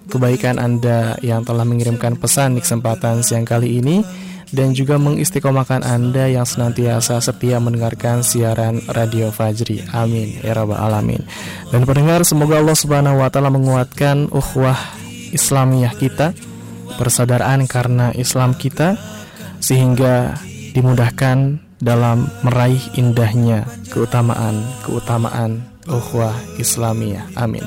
[0.09, 4.03] kebaikan Anda yang telah mengirimkan pesan di kesempatan siang kali ini
[4.49, 9.85] dan juga mengistiqomahkan Anda yang senantiasa setia mendengarkan siaran Radio Fajri.
[9.93, 11.21] Amin ya rabbal alamin.
[11.69, 14.77] Dan pendengar semoga Allah Subhanahu wa taala menguatkan ukhuwah
[15.37, 16.33] Islamiyah kita,
[16.97, 18.97] persaudaraan karena Islam kita
[19.61, 20.41] sehingga
[20.73, 27.37] dimudahkan dalam meraih indahnya keutamaan-keutamaan ukhuwah Islamiyah.
[27.37, 27.65] Amin.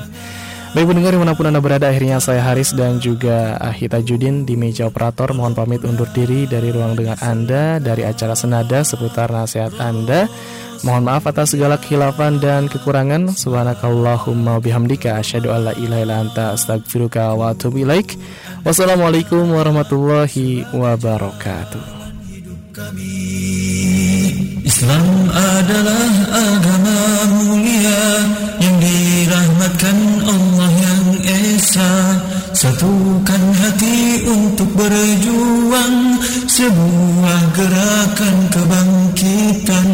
[0.72, 4.56] Baik pendengar di mana pun Anda berada Akhirnya saya Haris dan juga Ahita Judin Di
[4.56, 5.36] meja operator.
[5.36, 10.32] Mohon pamit undur diri dari ruang dengar Anda Dari acara Senada seputar nasihat Anda.
[10.82, 13.30] Mohon maaf atas segala khilafan dan kekurangan.
[13.38, 18.18] Subhanakallahumma bihamdika Asyadu alla ilaha anta astagfiruka wa atubu ilaik.
[18.66, 22.02] Wassalamualaikum warahmatullahi wabarakatuh.
[24.66, 26.98] Islam adalah agama
[27.30, 28.02] mulia
[28.58, 29.96] yang dirahmatkan
[30.26, 30.51] Allah
[31.72, 32.20] Esa
[32.52, 36.20] Satukan hati untuk berjuang.
[36.44, 39.88] Sebuah gerakan kebangkitan.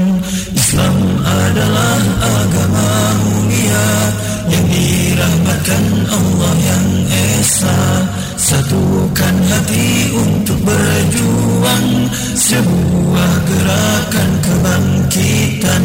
[0.59, 2.91] Islam adalah agama
[3.23, 3.87] mulia
[4.51, 6.89] Yang dirahmatkan Allah yang
[7.39, 7.79] Esa.
[8.35, 12.11] Satukan hati untuk berjuang.
[12.35, 15.85] Sebuah gerakan kebangkitan.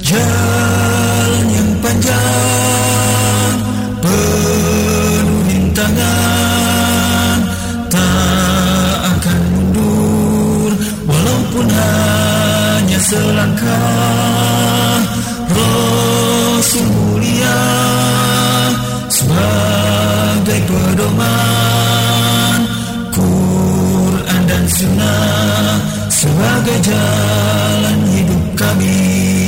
[0.00, 2.40] Jalan yang panjang
[11.60, 14.96] Walaupun hanya selangkah
[15.52, 17.60] Rasul mulia
[19.12, 22.60] Sebagai pedoman
[23.12, 25.76] Quran dan Sunnah
[26.08, 29.39] sebagai jalan hidup kami